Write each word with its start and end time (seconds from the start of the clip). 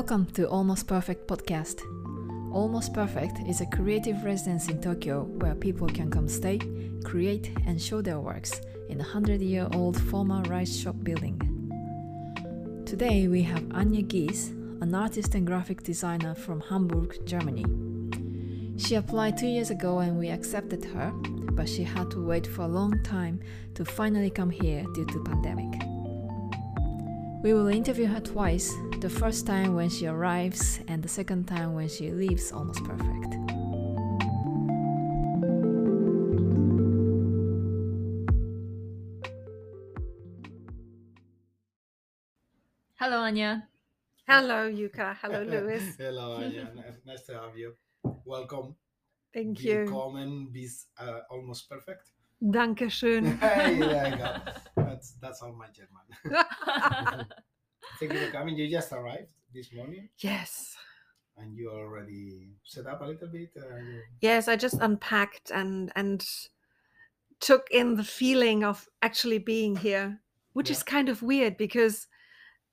Welcome 0.00 0.28
to 0.32 0.48
Almost 0.48 0.86
Perfect 0.86 1.28
podcast. 1.28 1.82
Almost 2.54 2.94
Perfect 2.94 3.46
is 3.46 3.60
a 3.60 3.66
creative 3.66 4.24
residence 4.24 4.70
in 4.70 4.80
Tokyo 4.80 5.24
where 5.24 5.54
people 5.54 5.88
can 5.88 6.10
come 6.10 6.26
stay, 6.26 6.58
create, 7.04 7.52
and 7.66 7.78
show 7.78 8.00
their 8.00 8.18
works 8.18 8.62
in 8.88 8.98
a 8.98 9.04
100 9.04 9.42
year 9.42 9.68
old 9.74 10.00
former 10.04 10.40
rice 10.44 10.74
shop 10.74 10.94
building. 11.02 11.36
Today 12.86 13.28
we 13.28 13.42
have 13.42 13.62
Anja 13.64 14.02
Giese, 14.08 14.48
an 14.80 14.94
artist 14.94 15.34
and 15.34 15.46
graphic 15.46 15.82
designer 15.82 16.34
from 16.34 16.62
Hamburg, 16.62 17.18
Germany. 17.26 17.66
She 18.78 18.94
applied 18.94 19.36
two 19.36 19.48
years 19.48 19.68
ago 19.68 19.98
and 19.98 20.18
we 20.18 20.30
accepted 20.30 20.82
her, 20.82 21.10
but 21.52 21.68
she 21.68 21.84
had 21.84 22.10
to 22.12 22.24
wait 22.24 22.46
for 22.46 22.62
a 22.62 22.68
long 22.68 23.02
time 23.02 23.38
to 23.74 23.84
finally 23.84 24.30
come 24.30 24.48
here 24.48 24.82
due 24.94 25.04
to 25.04 25.22
pandemic. 25.24 25.89
We 27.42 27.54
will 27.54 27.68
interview 27.68 28.06
her 28.06 28.20
twice, 28.20 28.72
the 29.00 29.08
first 29.08 29.46
time 29.46 29.74
when 29.74 29.88
she 29.88 30.06
arrives 30.06 30.80
and 30.88 31.02
the 31.02 31.08
second 31.08 31.46
time 31.48 31.74
when 31.74 31.88
she 31.88 32.10
leaves 32.10 32.52
almost 32.52 32.84
perfect. 32.84 33.34
Hello 42.98 43.22
Anja. 43.24 43.62
Hello, 44.28 44.68
Yuka. 44.68 45.16
Hello, 45.22 45.42
Louis. 45.52 45.82
Hello, 45.98 46.38
Anja. 46.38 46.74
Nice- 46.74 47.00
nice 47.06 47.22
to 47.26 47.34
have 47.34 47.56
you. 47.56 47.74
Welcome. 48.24 48.76
Thank 49.32 49.62
you. 49.62 49.84
Willkommen 49.86 50.52
bis 50.52 50.86
uh, 50.98 51.20
almost 51.30 51.68
perfect. 51.68 52.10
Dankeschön. 52.42 53.38
hey, 53.40 53.78
there 53.78 54.10
you 54.10 54.16
go. 54.16 54.32
That's 54.76 55.12
that's 55.20 55.42
all 55.42 55.52
my 55.54 55.68
German. 55.72 56.44
Thank 57.98 58.12
you 58.12 58.18
for 58.26 58.32
coming. 58.32 58.56
You 58.56 58.70
just 58.70 58.92
arrived 58.92 59.28
this 59.54 59.72
morning, 59.74 60.08
yes. 60.18 60.76
and 61.36 61.56
you 61.56 61.70
already 61.70 62.50
set 62.64 62.86
up 62.86 63.00
a 63.00 63.04
little 63.04 63.28
bit. 63.28 63.50
Uh, 63.56 63.76
you- 63.76 64.02
Yes, 64.20 64.48
I 64.48 64.56
just 64.56 64.76
unpacked 64.80 65.50
and 65.50 65.90
and 65.96 66.24
took 67.40 67.68
in 67.70 67.96
the 67.96 68.04
feeling 68.04 68.64
of 68.64 68.86
actually 69.02 69.38
being 69.38 69.76
here, 69.76 70.20
which 70.52 70.68
Yeah. 70.70 70.76
is 70.76 70.82
kind 70.82 71.08
of 71.08 71.22
weird 71.22 71.56
because 71.56 72.06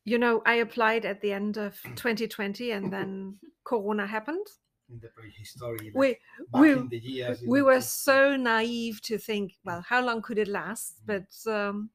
you 0.06 0.18
know, 0.18 0.42
I 0.45 0.53
applied 0.53 1.03
at 1.06 1.20
the 1.22 1.34
end 1.34 1.58
of 1.58 1.81
2020 1.98 2.72
and 2.72 2.94
then 2.94 3.40
corona 3.66 4.08
happened. 4.08 4.48
in 4.90 5.00
the 5.02 5.09
prehistory, 5.09 5.92
like 5.94 6.22
We 6.53 6.75
we- 6.75 6.98
years. 7.00 7.42
we 7.45 7.59
know, 7.59 7.66
were 7.66 7.81
so 7.81 8.38
naive 8.38 9.02
to 9.02 9.18
think, 9.18 9.52
well, 9.66 9.81
how 9.90 10.02
long 10.06 10.22
could 10.22 10.38
it 10.38 10.48
last? 10.48 11.02
Mm. 11.02 11.06
But 11.08 11.52
um, 11.52 11.90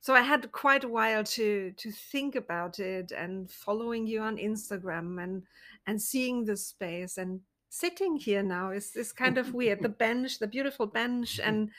so 0.00 0.14
I 0.14 0.22
had 0.22 0.50
quite 0.50 0.84
a 0.84 0.88
while 0.88 1.24
to 1.24 1.72
to 1.76 1.92
think 1.92 2.34
about 2.34 2.78
it 2.78 3.12
and 3.12 3.50
following 3.50 4.06
you 4.06 4.20
on 4.20 4.38
Instagram 4.38 5.22
and 5.22 5.42
and 5.86 6.00
seeing 6.00 6.44
the 6.44 6.56
space 6.56 7.18
and 7.18 7.40
sitting 7.68 8.16
here 8.16 8.42
now 8.42 8.70
is 8.70 8.96
is 8.96 9.12
kind 9.12 9.36
of 9.36 9.54
weird. 9.54 9.82
The 9.82 9.88
bench, 10.06 10.38
the 10.38 10.46
beautiful 10.46 10.86
bench, 10.86 11.38
and 11.44 11.70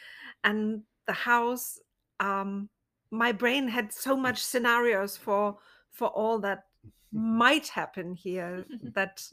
and 0.44 0.84
the 1.08 1.14
house. 1.14 1.80
Um, 2.20 2.70
my 3.10 3.32
brain 3.32 3.68
had 3.68 3.92
so 3.92 4.16
much 4.16 4.44
scenarios 4.44 5.18
for 5.18 5.58
for 5.92 6.08
all 6.10 6.40
that 6.40 6.66
might 7.12 7.68
happen 7.68 8.14
here 8.14 8.66
that 8.94 9.24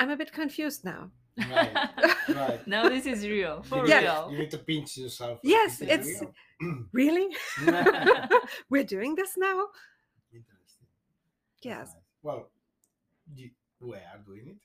I'm 0.00 0.10
a 0.10 0.16
bit 0.16 0.32
confused 0.32 0.84
now. 0.84 1.10
Right, 1.38 1.88
right. 2.28 2.66
now 2.74 2.88
this 2.88 3.06
is 3.06 3.24
real, 3.26 3.62
for 3.62 3.86
Yeah. 3.86 4.00
real. 4.00 4.32
you 4.32 4.38
need 4.38 4.50
to 4.50 4.58
pinch 4.58 4.96
yourself. 4.98 5.40
Yes, 5.42 5.80
it's- 5.82 6.20
real? 6.20 6.34
Really? 6.92 7.28
We're 8.70 8.84
doing 8.84 9.14
this 9.14 9.36
now? 9.36 9.66
Interesting. 10.32 10.86
Yes. 11.62 11.92
Well, 12.22 12.48
you, 13.34 13.50
we 13.80 13.96
are 13.96 14.20
doing 14.24 14.48
it. 14.48 14.56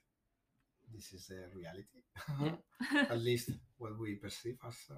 This 0.95 1.11
is 1.13 1.31
a 1.31 1.55
reality. 1.55 2.57
At 3.09 3.19
least 3.19 3.49
what 3.77 3.97
we 3.99 4.15
perceive 4.15 4.57
as 4.65 4.75
uh, 4.89 4.95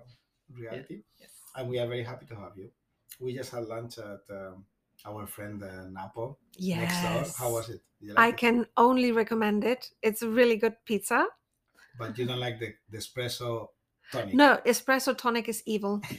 reality. 0.56 1.02
Yes. 1.20 1.30
And 1.56 1.68
we 1.70 1.80
are 1.80 1.88
very 1.88 2.04
happy 2.04 2.26
to 2.28 2.36
have 2.36 2.52
you. 2.56 2.70
We 3.20 3.34
just 3.36 3.52
had 3.52 3.66
lunch 3.66 3.98
at 3.98 4.22
um, 4.30 4.66
our 5.06 5.26
friend 5.28 5.62
uh, 5.64 5.88
Napo 5.90 6.38
next 6.60 7.02
door. 7.02 7.12
Yes. 7.14 7.38
How 7.38 7.52
was 7.52 7.70
it? 7.70 7.82
You 8.00 8.14
I 8.18 8.30
it? 8.30 8.38
can 8.38 8.66
only 8.78 9.12
recommend 9.12 9.64
it. 9.64 9.90
It's 10.02 10.22
a 10.22 10.30
really 10.30 10.58
good 10.58 10.76
pizza. 10.86 11.26
But 11.98 12.18
you 12.18 12.26
don't 12.26 12.40
like 12.40 12.60
the, 12.60 12.74
the 12.90 12.98
espresso 12.98 13.68
tonic. 14.12 14.34
No, 14.36 14.60
espresso 14.66 15.16
tonic 15.18 15.48
is 15.50 15.62
evil. 15.66 16.02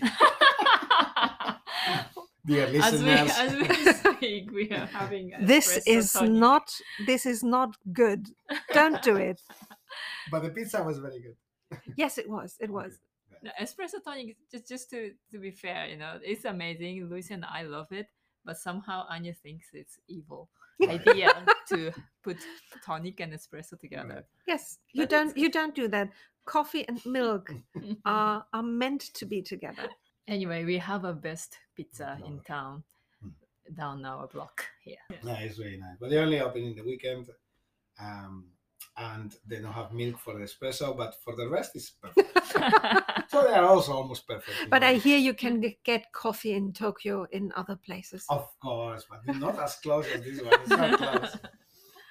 Dear 2.47 2.67
as 2.67 2.73
we 2.73 2.79
listeners, 2.99 3.31
as 3.39 3.55
we 3.57 3.93
speak, 3.95 4.51
we 4.53 4.71
are 4.71 4.87
having 4.87 5.33
This 5.41 5.79
is 5.87 6.13
tonic. 6.13 6.33
not 6.33 6.71
this 7.07 7.25
is 7.25 7.43
not 7.43 7.75
good. 7.93 8.29
Don't 8.73 9.01
do 9.03 9.17
it. 9.17 9.41
but 10.31 10.43
the 10.43 10.51
pizza 10.51 10.83
was 10.83 10.99
very 10.99 11.21
good. 11.21 11.37
Yes, 11.97 12.19
it 12.19 12.29
was. 12.29 12.57
It 12.61 12.71
was. 12.71 12.99
Okay, 13.33 13.49
No, 13.49 13.51
espresso 13.61 14.03
tonic. 14.05 14.37
Just 14.53 14.69
just 14.69 14.91
to 14.91 15.13
to 15.33 15.39
be 15.39 15.51
fair, 15.51 15.87
you 15.87 15.97
know, 15.97 16.19
it's 16.23 16.45
amazing. 16.45 17.09
Lucy 17.09 17.33
and 17.35 17.45
I 17.47 17.63
love 17.63 17.91
it, 17.93 18.09
but 18.45 18.59
somehow 18.59 19.09
Anja 19.09 19.35
thinks 19.37 19.69
it's 19.73 19.99
evil 20.07 20.51
Right. 20.53 20.64
Idea 20.83 21.31
to 21.69 21.93
put 22.23 22.37
tonic 22.85 23.21
and 23.21 23.33
espresso 23.33 23.79
together. 23.79 24.25
Yes. 24.47 24.79
You 24.93 25.03
But 25.03 25.11
don't 25.11 25.37
you 25.37 25.51
don't 25.51 25.75
do 25.75 25.89
that. 25.89 26.11
Coffee 26.47 26.87
and 26.89 27.05
milk 27.07 27.53
are 28.05 28.45
are 28.53 28.63
meant 28.63 29.01
to 29.15 29.27
be 29.27 29.43
together. 29.43 29.89
anyway, 30.29 30.65
we 30.65 30.79
have 30.79 31.05
a 31.05 31.13
best 31.13 31.59
pizza 31.77 32.19
in 32.27 32.41
town 32.41 32.83
Mm. 33.25 33.77
down 33.77 34.05
our 34.05 34.27
block 34.29 34.67
here. 34.83 34.99
Yeah, 35.23 35.39
it's 35.41 35.57
very 35.59 35.77
nice. 35.79 35.97
But 36.01 36.11
they 36.11 36.19
only 36.19 36.41
open 36.41 36.63
in 36.65 36.75
the 36.75 36.83
weekend. 36.85 37.31
Um, 37.99 38.51
and 38.97 39.35
they 39.49 39.61
don't 39.61 39.73
have 39.73 39.93
milk 39.93 40.19
for 40.19 40.35
the 40.39 40.45
espresso, 40.45 40.97
but 40.97 41.15
for 41.25 41.35
the 41.37 41.49
rest, 41.49 41.71
it's 41.75 41.91
perfect. 42.03 43.04
So 43.29 43.43
they 43.43 43.53
are 43.55 43.65
also 43.67 43.93
almost 43.93 44.27
perfect. 44.27 44.59
you 44.61 44.67
But 44.69 44.83
I 44.83 44.95
hear 44.95 45.19
you 45.19 45.35
can 45.35 45.63
get 45.85 46.13
coffee 46.13 46.53
in 46.55 46.73
Tokyo 46.73 47.27
in 47.31 47.53
other 47.57 47.77
places. 47.77 48.25
Of 48.29 48.49
course, 48.61 49.07
but 49.09 49.21
not 49.37 49.59
as 49.59 49.77
close 49.77 50.07
as 50.09 50.23
this 50.25 50.41
one. 50.43 50.53
It's 50.61 50.71
not 50.71 50.99
close. 50.99 51.37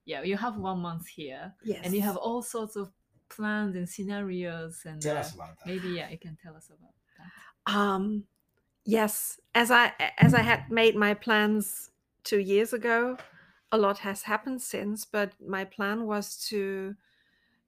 yeah, 0.06 0.24
you 0.24 0.38
have 0.38 0.58
one 0.58 0.80
month 0.80 1.08
here, 1.08 1.54
Yes. 1.64 1.82
and 1.84 1.94
you 1.96 2.02
have 2.02 2.18
all 2.18 2.42
sorts 2.42 2.76
of 2.76 2.92
plans 3.30 3.76
and 3.76 3.88
scenarios, 3.88 4.82
and 4.86 5.02
Tell 5.02 5.18
uh, 5.18 5.20
us 5.22 5.34
about 5.34 5.58
that. 5.60 5.68
maybe 5.68 5.90
yeah, 5.90 6.10
you 6.10 6.20
can 6.20 6.38
tell 6.42 6.56
us 6.56 6.70
about 6.70 6.94
that. 7.18 7.74
Um, 7.74 8.26
yes, 8.86 9.40
as 9.56 9.72
I 9.72 9.94
as 10.18 10.34
I 10.34 10.42
had 10.42 10.70
made 10.70 10.96
my 10.96 11.14
plans 11.14 11.92
two 12.24 12.40
years 12.40 12.74
ago, 12.74 13.18
a 13.72 13.78
lot 13.78 14.00
has 14.00 14.24
happened 14.24 14.62
since. 14.62 15.06
But 15.06 15.34
my 15.46 15.66
plan 15.66 16.06
was 16.06 16.38
to 16.50 16.96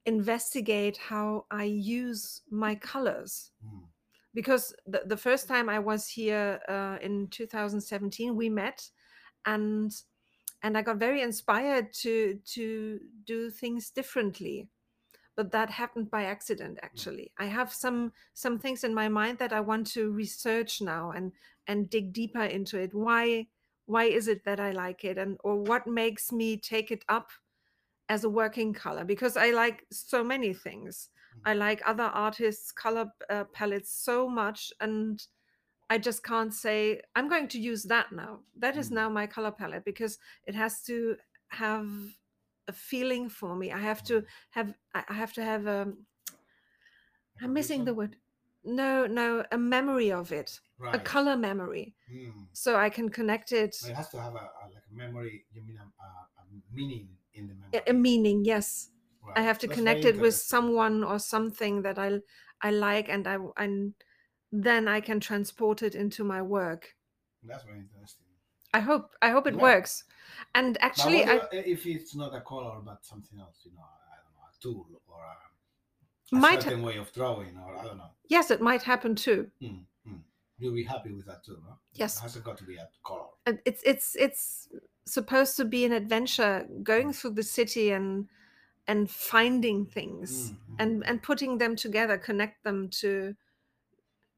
investigate 0.05 0.97
how 0.97 1.45
I 1.51 1.63
use 1.65 2.41
my 2.49 2.75
colors 2.75 3.51
Mm. 3.65 3.87
because 4.33 4.73
the, 4.85 5.03
the 5.05 5.17
first 5.17 5.47
time 5.47 5.69
I 5.69 5.79
was 5.79 6.07
here 6.07 6.59
uh, 6.67 6.97
in 7.01 7.27
2017, 7.29 8.35
we 8.35 8.49
met, 8.49 8.89
and 9.45 9.91
and 10.63 10.77
I 10.77 10.81
got 10.81 10.97
very 10.97 11.21
inspired 11.21 11.93
to 12.03 12.39
to 12.53 12.99
do 13.25 13.49
things 13.49 13.89
differently. 13.91 14.69
But 15.35 15.51
that 15.51 15.69
happened 15.69 16.09
by 16.11 16.23
accident. 16.25 16.79
Actually, 16.81 17.31
I 17.37 17.45
have 17.47 17.73
some 17.73 18.13
some 18.33 18.57
things 18.59 18.83
in 18.83 18.93
my 18.93 19.09
mind 19.09 19.37
that 19.39 19.53
I 19.53 19.59
want 19.61 19.87
to 19.93 20.11
research 20.11 20.81
now 20.81 21.11
and 21.11 21.33
and 21.67 21.89
dig 21.89 22.13
deeper 22.13 22.43
into 22.43 22.79
it. 22.79 22.93
Why 22.93 23.47
why 23.85 24.05
is 24.05 24.27
it 24.27 24.45
that 24.45 24.59
I 24.59 24.71
like 24.71 25.03
it, 25.03 25.17
and 25.17 25.37
or 25.43 25.57
what 25.61 25.87
makes 25.87 26.31
me 26.31 26.57
take 26.57 26.91
it 26.91 27.03
up 27.09 27.31
as 28.09 28.23
a 28.23 28.29
working 28.29 28.73
color? 28.73 29.03
Because 29.03 29.37
I 29.37 29.51
like 29.51 29.85
so 29.91 30.23
many 30.23 30.53
things. 30.53 31.09
I 31.45 31.53
like 31.53 31.81
other 31.85 32.03
artists' 32.03 32.71
color 32.71 33.11
uh, 33.29 33.43
palettes 33.53 33.91
so 33.91 34.27
much, 34.29 34.71
and 34.79 35.21
I 35.89 35.97
just 35.97 36.23
can't 36.23 36.53
say 36.53 37.01
I'm 37.15 37.29
going 37.29 37.47
to 37.49 37.59
use 37.59 37.83
that 37.83 38.11
now. 38.11 38.39
That 38.57 38.77
is 38.77 38.89
Mm. 38.89 38.95
now 38.95 39.09
my 39.09 39.27
color 39.27 39.51
palette 39.51 39.85
because 39.85 40.17
it 40.47 40.55
has 40.55 40.81
to 40.83 41.17
have 41.49 41.87
a 42.67 42.73
feeling 42.73 43.29
for 43.29 43.55
me. 43.55 43.71
I 43.71 43.79
have 43.79 44.03
to 44.05 44.23
have. 44.51 44.73
I 44.93 45.03
I 45.09 45.13
have 45.13 45.33
to 45.33 45.43
have 45.43 45.67
a. 45.67 45.93
I'm 47.41 47.53
missing 47.53 47.85
the 47.85 47.93
word. 47.93 48.15
No, 48.65 49.05
no, 49.07 49.45
a 49.51 49.57
memory 49.57 50.11
of 50.11 50.31
it, 50.31 50.59
a 50.91 50.99
color 50.99 51.37
memory, 51.37 51.95
Mm. 52.11 52.47
so 52.53 52.75
I 52.75 52.89
can 52.89 53.09
connect 53.09 53.51
it. 53.51 53.75
But 53.81 53.91
it 53.91 53.95
has 53.95 54.09
to 54.09 54.19
have 54.21 54.33
a, 54.35 54.37
a 54.61 54.63
like 54.73 54.83
a 54.89 54.93
memory. 54.93 55.45
You 55.51 55.63
mean 55.63 55.77
a, 55.77 55.83
a, 56.03 56.07
a 56.41 56.43
meaning 56.73 57.17
in 57.33 57.47
the 57.47 57.53
memory? 57.55 57.81
A, 57.87 57.93
meaning, 57.93 58.45
yes. 58.45 58.89
I 59.35 59.41
have 59.41 59.59
to 59.59 59.67
That's 59.67 59.75
connect 59.75 60.05
it 60.05 60.19
with 60.19 60.35
someone 60.35 61.03
or 61.03 61.19
something 61.19 61.81
that 61.83 61.99
I 61.99 62.21
I 62.61 62.71
like, 62.71 63.09
and 63.09 63.27
I 63.27 63.37
and 63.57 63.93
then 64.51 64.87
I 64.87 65.01
can 65.01 65.19
transport 65.19 65.83
it 65.83 65.95
into 65.95 66.23
my 66.23 66.41
work. 66.41 66.95
That's 67.43 67.63
very 67.63 67.79
interesting. 67.79 68.27
I 68.73 68.81
hope 68.81 69.15
I 69.23 69.29
hope 69.31 69.47
it 69.47 69.55
Yeah. 69.55 69.59
works. 69.59 70.03
And 70.53 70.77
actually, 70.81 71.25
I 71.25 71.41
if 71.51 71.85
it's 71.85 72.15
not 72.15 72.35
a 72.35 72.41
color 72.41 72.79
but 72.83 73.05
something 73.05 73.39
else, 73.39 73.61
you 73.65 73.71
know, 73.73 73.81
I 74.13 74.17
don't 74.23 74.33
know, 74.35 74.47
a 74.49 74.61
tool 74.61 75.01
or 75.07 75.23
a, 75.23 75.37
a 76.31 76.35
Might- 76.35 76.63
certain 76.63 76.81
way 76.81 76.97
of 76.97 77.11
drawing, 77.11 77.57
or 77.57 77.77
I 77.77 77.83
don't 77.83 77.97
know, 77.97 78.11
yes, 78.27 78.51
it 78.51 78.61
might 78.61 78.83
happen 78.83 79.15
too. 79.15 79.49
mm, 79.61 79.83
mm. 80.07 80.19
you'll 80.57 80.73
be 80.73 80.83
happy 80.83 81.11
with 81.13 81.25
that 81.27 81.43
too, 81.43 81.57
no? 81.67 81.77
Yes. 81.93 82.17
it 82.17 82.21
hasn't 82.21 82.45
got 82.45 82.57
to 82.57 82.63
be 82.63 82.75
a 82.77 82.87
color. 83.03 83.27
And 83.45 83.59
It's 83.65 83.81
it's 83.83 84.15
it's 84.15 84.67
supposed 85.05 85.55
to 85.57 85.65
be 85.65 85.85
an 85.85 85.91
adventure 85.91 86.67
going 86.83 87.13
through 87.13 87.31
the 87.35 87.43
city 87.43 87.91
and 87.91 88.27
and 88.87 89.09
finding 89.09 89.85
things 89.85 90.51
Mm, 90.51 90.55
and 90.79 91.05
and 91.07 91.21
putting 91.23 91.57
them 91.59 91.75
together 91.75 92.17
connect 92.17 92.63
them 92.63 92.89
to 93.01 93.35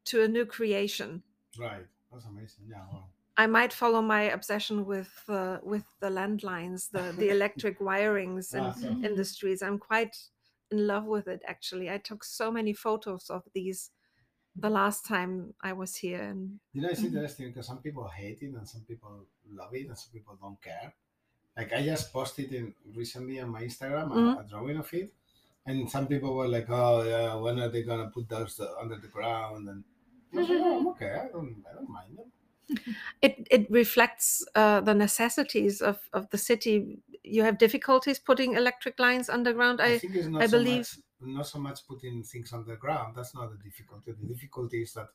to 0.05 0.23
a 0.23 0.27
new 0.27 0.45
creation 0.45 1.23
Right. 1.59 1.85
That's 2.11 2.25
amazing. 2.25 2.65
Yeah. 2.69 2.83
Well, 2.91 3.09
i 3.39 3.45
might 3.47 3.71
follow 3.73 4.01
my 4.01 4.23
obsession 4.37 4.85
with 4.85 5.13
uh, 5.29 5.57
with 5.63 5.85
the 5.99 6.09
landlines 6.09 6.89
the 6.91 7.13
the 7.17 7.29
electric 7.37 7.79
wirings 7.79 8.53
in, 8.53 8.59
ah, 8.63 8.71
so- 8.73 8.87
in 9.05 9.15
the 9.15 9.25
streets 9.25 9.61
i'm 9.61 9.77
quite 9.79 10.15
in 10.71 10.87
love 10.87 11.05
with 11.05 11.27
it 11.27 11.41
actually 11.47 11.89
i 11.89 11.97
took 11.97 12.23
so 12.23 12.51
many 12.51 12.73
photos 12.73 13.29
of 13.29 13.43
these 13.53 13.91
the 14.55 14.69
last 14.69 15.05
time 15.05 15.53
i 15.61 15.73
was 15.73 15.97
here 15.97 16.21
and 16.21 16.59
You 16.73 16.81
know, 16.81 16.89
it's 16.89 17.03
interesting 17.03 17.47
because 17.49 17.67
some 17.67 17.81
people 17.81 18.07
hate 18.07 18.41
it 18.43 18.53
and 18.53 18.67
some 18.67 18.81
people 18.81 19.25
love 19.49 19.73
it 19.75 19.87
and 19.87 19.97
some 19.97 20.11
people 20.13 20.35
don't 20.35 20.61
care. 20.61 20.93
Like 21.57 21.73
I 21.73 21.83
just 21.83 22.13
posted 22.13 22.53
in 22.53 22.75
recently 22.85 23.39
on 23.41 23.49
my 23.49 23.63
Instagram 23.63 24.11
a- 24.13 24.15
Mhm. 24.15 24.41
a, 24.41 24.43
drawing 24.49 24.77
of 24.77 24.93
it, 24.93 25.13
and 25.65 25.89
some 25.91 26.07
people 26.07 26.35
were 26.35 26.47
like, 26.47 26.69
"Oh 26.69 27.03
yeah, 27.03 27.35
when 27.35 27.59
are 27.59 27.69
they 27.69 27.83
gonna 27.83 28.09
put 28.11 28.29
those 28.29 28.59
uh, 28.59 28.75
under 28.81 28.97
the 28.97 29.09
ground?" 29.09 29.69
And 29.69 29.83
I 30.33 30.39
was 30.39 30.49
like, 30.49 30.59
"Oh, 30.61 30.77
I'm 30.79 30.87
okay. 30.89 31.13
I 31.25 31.29
don't, 31.29 31.65
I 31.69 31.73
don't 31.75 31.89
mind 31.89 32.17
them." 32.19 32.31
it 33.21 33.47
it 33.49 33.69
reflects 33.71 34.45
uh, 34.55 34.81
the 34.81 34.93
necessities 34.93 35.81
of 35.81 35.99
of 36.13 36.29
the 36.29 36.37
city 36.37 36.99
you 37.29 37.43
have 37.43 37.57
difficulties 37.57 38.19
putting 38.19 38.53
electric 38.55 38.99
lines 38.99 39.29
underground 39.29 39.81
I, 39.81 39.93
i 39.93 39.97
think 39.99 40.15
it's 40.15 40.27
not 40.27 40.43
I 40.43 40.47
so 40.47 40.57
believe- 40.57 40.77
much, 41.21 41.35
not 41.37 41.47
so 41.47 41.59
much 41.59 41.79
putting 41.87 42.23
things 42.23 42.53
underground. 42.53 43.15
That's 43.15 43.33
not 43.33 43.49
the 43.51 43.57
difficulty. 43.57 44.11
The 44.11 44.27
difficulty 44.27 44.83
is 44.83 44.93
that 44.93 45.09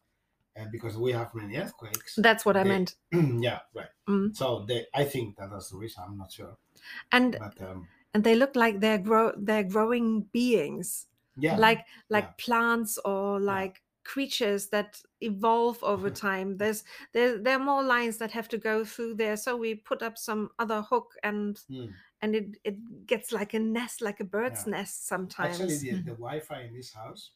uh, 0.59 0.67
because 0.73 0.97
we 0.97 1.13
have 1.13 1.35
many 1.35 1.57
earthquakes. 1.57 2.15
that's 2.17 2.45
what 2.45 2.57
i 2.57 2.65
meant 2.65 2.97
yeah, 3.13 3.61
right. 3.75 3.89
Mm. 4.09 4.37
So 4.37 4.65
they, 4.69 4.87
I 4.95 5.05
think 5.05 5.37
that 5.37 5.51
that's 5.51 5.71
the 5.71 5.77
reason. 5.79 6.03
I'm 6.07 6.19
not 6.19 6.33
sure, 6.33 6.57
and 7.13 7.37
but 7.39 7.61
um, 7.63 7.89
and 8.15 8.25
they 8.25 8.35
look 8.35 8.57
like 8.57 8.81
they're 8.81 8.99
grow 8.99 9.33
they're 9.37 9.65
growing 9.65 10.23
beings 10.33 11.07
yeah, 11.37 11.57
like 11.57 11.87
like 12.11 12.25
Yeah. 12.25 12.35
plants 12.45 12.99
or 13.05 13.41
like 13.41 13.82
creatures 14.05 14.69
that 14.69 15.01
evolve 15.21 15.79
over 15.83 16.11
time 16.11 16.57
there's 16.57 16.83
there 17.13 17.39
there 17.39 17.57
are 17.57 17.65
more 17.65 17.83
lines 17.83 18.17
that 18.19 18.31
have 18.33 18.49
to 18.49 18.59
go 18.59 18.85
through 18.85 19.15
there 19.15 19.37
so 19.37 19.57
we 19.57 19.75
put 19.75 20.03
up 20.03 20.19
some 20.19 20.51
other 20.59 20.83
hook 20.83 21.15
and 21.23 21.61
Mm. 21.71 21.93
and 22.23 22.35
it 22.35 22.47
it 22.65 22.77
gets 23.07 23.33
like 23.33 23.55
a 23.55 23.59
nest 23.59 24.03
like 24.03 24.21
a 24.21 24.25
bird's 24.25 24.65
Yeah. 24.67 24.73
nest 24.79 25.07
sometimes 25.09 25.61
Actually, 25.61 25.77
the, 25.79 26.03
the 26.11 26.17
Wi-Fi 26.19 26.63
in 26.63 26.75
this 26.75 26.93
house, 26.93 27.31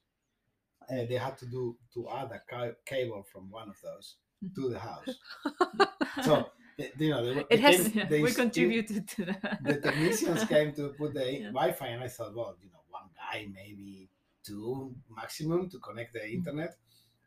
uh, 0.90 1.04
they 1.08 1.16
had 1.16 1.36
to 1.38 1.46
do 1.46 1.76
to 1.94 2.08
add 2.08 2.30
a 2.32 2.40
ca- 2.50 2.74
cable 2.84 3.22
from 3.32 3.50
one 3.50 3.68
of 3.68 3.76
those 3.82 4.16
to 4.54 4.68
the 4.68 4.78
house. 4.78 5.08
so 6.22 6.50
they- 6.78 6.92
you 6.98 7.10
know, 7.10 7.22
they, 7.34 7.44
It 7.50 7.60
has- 7.60 7.88
came- 7.88 8.08
they 8.08 8.20
we 8.22 8.32
contributed 8.32 9.08
to 9.08 9.24
that. 9.26 9.58
The 9.64 9.80
technicians 9.80 10.44
came 10.44 10.72
to 10.74 10.88
put 10.90 11.14
the 11.14 11.26
Yeah. 11.40 11.46
Wi-Fi, 11.52 11.86
and 11.94 12.02
I 12.04 12.08
thought, 12.08 12.34
well, 12.34 12.56
you 12.62 12.70
know, 12.72 12.82
one 12.88 13.08
guy, 13.16 13.46
maybe 13.60 14.08
two 14.46 14.94
maximum 15.14 15.68
to 15.70 15.78
connect 15.78 16.12
the 16.14 16.24
internet, 16.28 16.76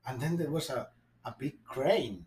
and 0.07 0.19
then 0.19 0.38
there 0.38 0.51
was 0.51 0.69
a, 0.69 0.88
a 1.25 1.33
big 1.38 1.63
crane, 1.66 2.25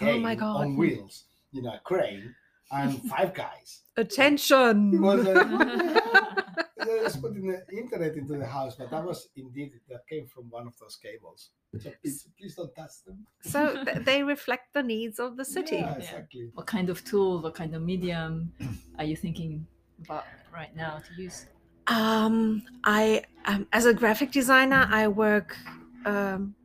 Oh 0.00 0.18
my 0.18 0.34
God. 0.34 0.56
on 0.60 0.76
wheels, 0.76 1.24
you 1.52 1.62
know, 1.62 1.74
a 1.74 1.80
crane, 1.84 2.34
and 2.70 3.02
five 3.10 3.32
guys. 3.34 3.82
attention 3.96 4.94
It 4.94 5.00
was 5.00 5.24
they 6.86 7.00
just 7.02 7.20
putting 7.20 7.46
the 7.48 7.62
internet 7.76 8.14
into 8.14 8.36
the 8.38 8.46
house, 8.46 8.76
but 8.76 8.90
that 8.90 9.04
was 9.04 9.28
indeed 9.36 9.72
that 9.88 10.06
came 10.08 10.26
from 10.26 10.44
one 10.50 10.66
of 10.66 10.74
those 10.78 10.96
cables. 10.96 11.50
So 11.80 11.90
please, 12.02 12.28
please 12.38 12.54
don't 12.54 12.74
touch 12.74 13.02
them. 13.04 13.26
so 13.42 13.84
th- 13.84 14.04
they 14.04 14.22
reflect 14.22 14.72
the 14.72 14.82
needs 14.82 15.18
of 15.18 15.36
the 15.36 15.44
city 15.44 15.76
Yeah, 15.76 15.96
exactly. 15.96 16.50
what 16.54 16.66
kind 16.66 16.88
of 16.90 17.04
tool, 17.04 17.42
what 17.42 17.54
kind 17.54 17.74
of 17.74 17.82
medium 17.82 18.52
are 18.98 19.04
you 19.04 19.16
thinking 19.16 19.66
about 20.04 20.24
right 20.52 20.74
now 20.76 20.98
to 21.06 21.22
use? 21.22 21.46
Um, 21.88 22.62
I 22.84 23.24
um, 23.44 23.68
as 23.72 23.86
a 23.86 23.94
graphic 23.94 24.32
designer, 24.32 24.86
I 24.90 25.08
work 25.08 25.56
um, 26.04 26.56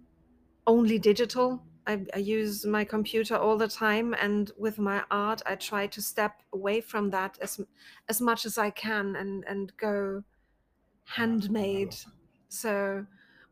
only 0.68 1.00
digital. 1.00 1.64
I, 1.88 2.06
I 2.14 2.20
use 2.20 2.66
my 2.66 2.86
computer 2.86 3.36
all 3.36 3.58
the 3.58 3.68
time, 3.68 4.14
and 4.16 4.52
with 4.58 4.80
my 4.80 5.04
art, 5.12 5.42
I 5.46 5.56
try 5.56 5.88
to 5.88 6.02
step 6.02 6.44
away 6.54 6.82
from 6.82 7.10
that 7.12 7.38
as 7.42 7.62
as 8.10 8.22
much 8.22 8.46
as 8.46 8.58
I 8.58 8.72
can 8.72 9.16
and 9.16 9.46
and 9.48 9.76
go 9.78 10.24
handmade. 11.06 11.96
So, 12.50 13.06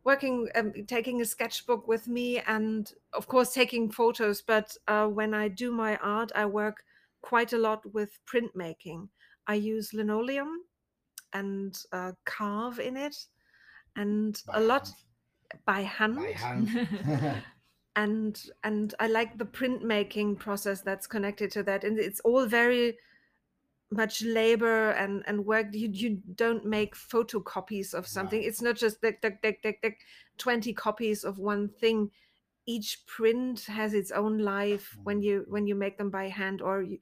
working, 0.04 0.50
um, 0.56 0.74
taking 0.88 1.22
a 1.22 1.26
sketchbook 1.26 1.88
with 1.88 2.08
me, 2.08 2.40
and 2.40 2.92
of 3.14 3.28
course 3.28 3.54
taking 3.54 3.92
photos. 3.92 4.42
But 4.42 4.78
uh, 4.88 5.08
when 5.08 5.34
I 5.34 5.48
do 5.50 5.72
my 5.72 5.98
art, 5.98 6.32
I 6.36 6.46
work 6.46 6.84
quite 7.22 7.54
a 7.54 7.58
lot 7.58 7.94
with 7.94 8.20
printmaking. 8.26 9.10
I 9.48 9.56
use 9.56 9.94
linoleum 9.94 10.66
and 11.34 11.78
uh, 11.92 12.12
carve 12.26 12.80
in 12.80 12.98
it, 12.98 13.16
and 13.96 14.42
By 14.48 14.58
a 14.58 14.62
lot 14.62 14.88
hand. 14.88 15.62
by 15.66 15.82
hand. 15.82 16.16
By 16.16 16.32
hand. 16.32 17.44
and 17.96 18.44
and 18.64 18.96
I 19.00 19.08
like 19.08 19.38
the 19.38 19.46
printmaking 19.46 20.40
process 20.40 20.82
that's 20.82 21.08
connected 21.08 21.52
to 21.52 21.64
that, 21.64 21.84
and 21.84 22.00
it's 22.00 22.20
all 22.22 22.46
very 22.46 22.98
much 23.92 24.22
labor 24.22 24.92
and 24.92 25.24
and 25.28 25.46
work. 25.46 25.68
You 25.74 25.90
you 25.92 26.22
don't 26.36 26.66
make 26.66 26.96
photocopies 26.96 27.94
of 27.94 28.08
something. 28.08 28.40
Right. 28.40 28.48
It's 28.48 28.62
not 28.62 28.76
just 28.76 29.04
like 29.04 29.20
like 29.24 29.40
like 29.44 29.60
like 29.64 29.80
like 29.84 30.00
twenty 30.38 30.74
copies 30.74 31.24
of 31.24 31.40
one 31.40 31.70
thing. 31.70 32.12
Each 32.68 33.04
print 33.08 33.62
has 33.66 33.94
its 33.96 34.12
own 34.12 34.38
life 34.38 34.96
when 35.04 35.20
Mhm. 35.22 35.24
you 35.24 35.46
when 35.48 35.66
you 35.68 35.76
make 35.76 35.98
them 35.98 36.12
by 36.12 36.30
hand, 36.30 36.62
or 36.62 36.84
you, 36.84 37.00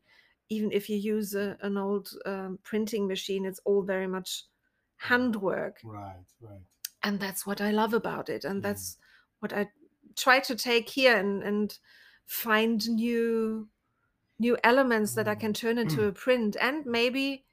even 0.49 0.71
if 0.71 0.89
you 0.89 0.97
use 0.97 1.35
a, 1.35 1.57
an 1.61 1.77
old 1.77 2.09
um, 2.25 2.59
printing 2.63 3.07
machine. 3.07 3.45
It's 3.45 3.59
all 3.65 3.83
very 3.83 4.07
much 4.07 4.45
handwork 4.97 5.81
right, 5.83 6.25
right. 6.41 6.61
and 7.03 7.19
that's 7.19 7.45
what 7.45 7.61
i 7.61 7.71
love 7.71 7.94
about 7.94 8.29
it 8.29 8.44
and 8.44 8.61
Mm. 8.61 8.63
that's 8.63 8.97
what 9.39 9.53
i 9.53 9.69
try 10.15 10.39
to 10.39 10.55
take 10.55 10.89
here 10.89 11.15
and 11.17 11.44
and 11.44 11.79
find 12.25 12.89
new 12.89 13.69
new 14.39 14.57
elements 14.63 15.13
that 15.15 15.27
i 15.27 15.35
can 15.35 15.53
turn 15.53 15.77
into 15.83 16.05
a 16.05 16.11
print 16.13 16.57
and 16.61 16.85
maybe 16.85 17.45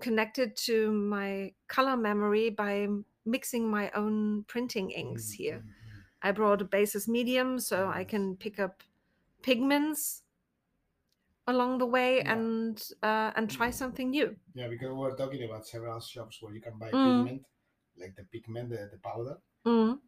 connect 0.00 0.38
it 0.38 0.56
to 0.56 0.92
my 0.92 1.54
color 1.68 1.96
memory 1.96 2.50
by 2.50 2.88
mixing 3.26 3.70
my 3.70 3.90
own 3.92 4.44
printing 4.44 4.90
inks 4.90 5.30
Mm, 5.30 5.36
here 5.38 5.64
mm, 5.64 5.68
mm. 5.68 6.04
i 6.22 6.32
brought 6.32 6.62
a 6.62 6.66
basis 6.66 7.08
medium 7.08 7.58
so 7.60 7.88
i 7.90 8.04
can 8.04 8.36
pick 8.36 8.60
up 8.60 8.82
pigments 9.42 10.23
along 11.46 11.78
the 11.78 11.86
way 11.86 12.22
Yeah. 12.22 12.34
and 12.34 12.82
uh, 13.02 13.32
and 13.36 13.50
try 13.50 13.70
something 13.70 14.10
new 14.10 14.36
Yeah, 14.54 14.68
because 14.68 14.88
we 14.88 14.94
were 14.94 15.14
talking 15.16 15.42
about 15.44 15.66
several 15.66 16.00
shops 16.00 16.40
where 16.40 16.54
you 16.54 16.60
can 16.60 16.78
buy 16.78 16.94
Mm. 16.94 16.94
pigment, 16.94 17.44
like 17.96 18.16
the 18.16 18.24
pigment, 18.24 18.70
the, 18.70 18.88
the 18.90 18.98
powder, 18.98 19.40
Mm. 19.66 20.00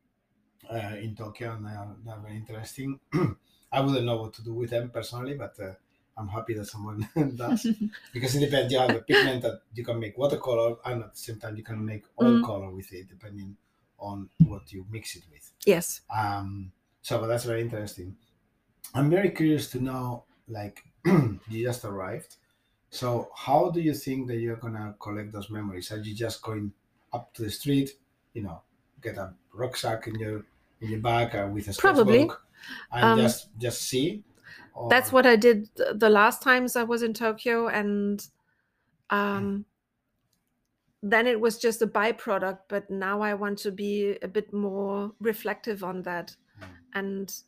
uh, 0.71 0.97
in 1.00 1.14
Tokyo, 1.14 1.52
and 1.55 1.66
they 1.66 1.71
are, 1.71 1.97
they 2.05 2.11
are 2.11 2.21
very 2.21 2.37
interesting. 2.37 3.00
I 3.73 3.81
wouldn't 3.81 4.05
know 4.07 4.16
what 4.23 4.35
to 4.35 4.43
do 4.43 4.55
with 4.55 4.71
them 4.71 4.90
personally, 4.90 5.35
but 5.35 5.59
uh, 5.61 5.75
I'm 6.16 6.28
happy 6.28 6.55
that 6.55 6.66
someone 6.66 7.09
does. 7.37 7.71
because 8.12 8.35
it 8.37 8.40
depends. 8.40 8.73
You 8.73 8.78
have 8.78 8.95
a 8.95 9.00
pigment 9.02 9.43
that 9.43 9.62
you 9.75 9.85
can 9.85 10.00
make 10.00 10.16
watercolor, 10.16 10.76
and 10.85 11.02
at 11.05 11.12
the 11.12 11.19
same 11.19 11.38
time 11.38 11.57
you 11.57 11.62
can 11.64 11.85
make 11.85 12.05
oil 12.19 12.38
Mm. 12.38 12.40
color 12.40 12.71
with 12.71 12.93
it, 12.93 13.09
depending 13.09 13.57
on 13.99 14.31
what 14.45 14.73
you 14.73 14.87
mix 14.90 15.16
it 15.16 15.25
with. 15.31 15.52
yes 15.66 16.00
Um, 16.14 16.73
so 17.02 17.21
but 17.21 17.28
that's 17.28 17.45
very 17.45 17.62
interesting. 17.62 18.16
I'm 18.95 19.11
very 19.11 19.31
curious 19.31 19.71
to 19.73 19.81
know, 19.81 20.25
like, 20.48 20.84
you 21.04 21.64
just 21.64 21.84
arrived. 21.84 22.36
So 22.90 23.30
how 23.34 23.70
do 23.70 23.80
you 23.80 23.94
think 23.94 24.28
that 24.28 24.36
you're 24.36 24.56
gonna 24.56 24.94
collect 25.00 25.32
those 25.32 25.50
memories? 25.50 25.90
Are 25.92 25.98
you 25.98 26.14
just 26.14 26.42
going 26.42 26.72
up 27.12 27.34
to 27.34 27.42
the 27.42 27.50
street, 27.50 27.90
you 28.34 28.42
know, 28.42 28.62
get 29.02 29.16
a 29.18 29.34
rucksack 29.52 30.06
in 30.06 30.14
your 30.16 30.44
in 30.80 30.90
your 30.90 31.00
bag 31.00 31.34
uh, 31.34 31.48
with 31.52 31.68
a 31.68 31.74
Probably. 31.74 32.22
and 32.22 32.30
Um, 32.92 33.18
just 33.18 33.48
just 33.58 33.82
see? 33.82 34.24
Or, 34.74 34.88
that's 34.90 35.12
what 35.12 35.26
I 35.26 35.36
did 35.36 35.70
the 35.76 36.10
last 36.10 36.42
times 36.42 36.76
I 36.76 36.84
was 36.84 37.02
in 37.02 37.14
Tokyo, 37.14 37.68
and 37.68 38.26
um, 39.10 39.64
then 41.02 41.26
it 41.26 41.40
was 41.40 41.58
just 41.58 41.82
a 41.82 41.86
byproduct. 41.86 42.60
But 42.68 42.90
now 42.90 43.20
I 43.20 43.34
want 43.34 43.58
to 43.60 43.72
be 43.72 44.16
a 44.22 44.28
bit 44.28 44.52
more 44.52 45.12
reflective 45.20 45.82
on 45.82 46.02
that 46.02 46.36
Mm. 46.60 46.68
and 46.94 47.42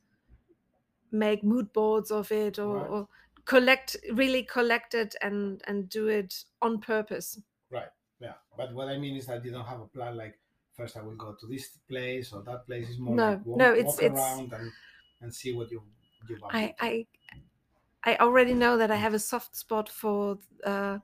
make 1.12 1.42
mood 1.44 1.72
boards 1.72 2.10
of 2.10 2.30
it, 2.32 2.58
or, 2.58 2.76
Right. 2.76 2.86
or 2.86 3.08
collect 3.44 3.96
really 4.12 4.42
collect 4.44 4.94
it 4.94 5.14
and 5.22 5.62
and 5.66 5.88
do 5.88 6.08
it 6.08 6.44
on 6.62 6.80
purpose. 6.80 7.40
Right. 7.70 7.88
Yeah, 8.20 8.34
but 8.56 8.74
what 8.74 8.88
I 8.88 8.98
mean 8.98 9.16
is 9.16 9.26
that 9.26 9.44
you 9.44 9.50
don't 9.52 9.64
have 9.64 9.80
a 9.80 9.86
plan 9.86 10.16
like 10.16 10.38
first 10.72 10.96
I 10.96 11.02
will 11.02 11.16
go 11.16 11.34
to 11.34 11.46
this 11.46 11.78
place 11.88 12.32
or 12.32 12.42
that 12.42 12.66
place. 12.66 12.88
It's 12.90 12.98
more 12.98 13.18
No, 13.18 13.28
like 13.28 13.44
walk, 13.44 13.70
no, 13.70 13.72
it's- 13.74 13.98
walk 13.98 14.00
it's- 14.00 14.42
around 14.42 14.52
and 14.52 14.72
and 15.20 15.34
see 15.34 15.52
what 15.52 15.70
you 15.70 15.82
you 16.28 16.38
want. 16.40 16.58
I 16.58 16.74
I 16.80 17.06
I 18.04 18.16
already 18.18 18.54
know 18.54 18.76
that 18.78 18.90
I 18.90 18.96
have 18.96 19.14
a 19.14 19.18
soft 19.18 19.56
spot 19.56 19.88
for 19.88 20.38
uh, 20.64 21.00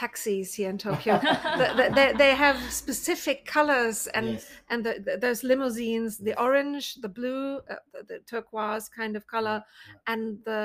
taxis 0.00 0.54
here 0.58 0.70
in 0.74 0.78
Tokyo. 0.78 1.14
The- 1.60 1.72
the- 1.78 1.90
they, 1.98 2.08
they 2.22 2.32
have 2.44 2.56
specific 2.84 3.38
colors 3.56 3.98
and 4.16 4.26
yes. 4.34 4.46
and 4.70 4.78
the, 4.86 4.92
the, 5.06 5.12
those 5.24 5.40
limousines 5.50 6.12
the 6.28 6.34
orange 6.46 6.84
the 7.04 7.08
blue 7.18 7.44
uh, 7.72 7.74
the, 7.92 8.00
the 8.10 8.18
turquoise 8.32 8.86
kind 9.00 9.14
of 9.18 9.22
color 9.36 9.58
yeah. 9.62 10.12
and 10.12 10.22
the 10.48 10.62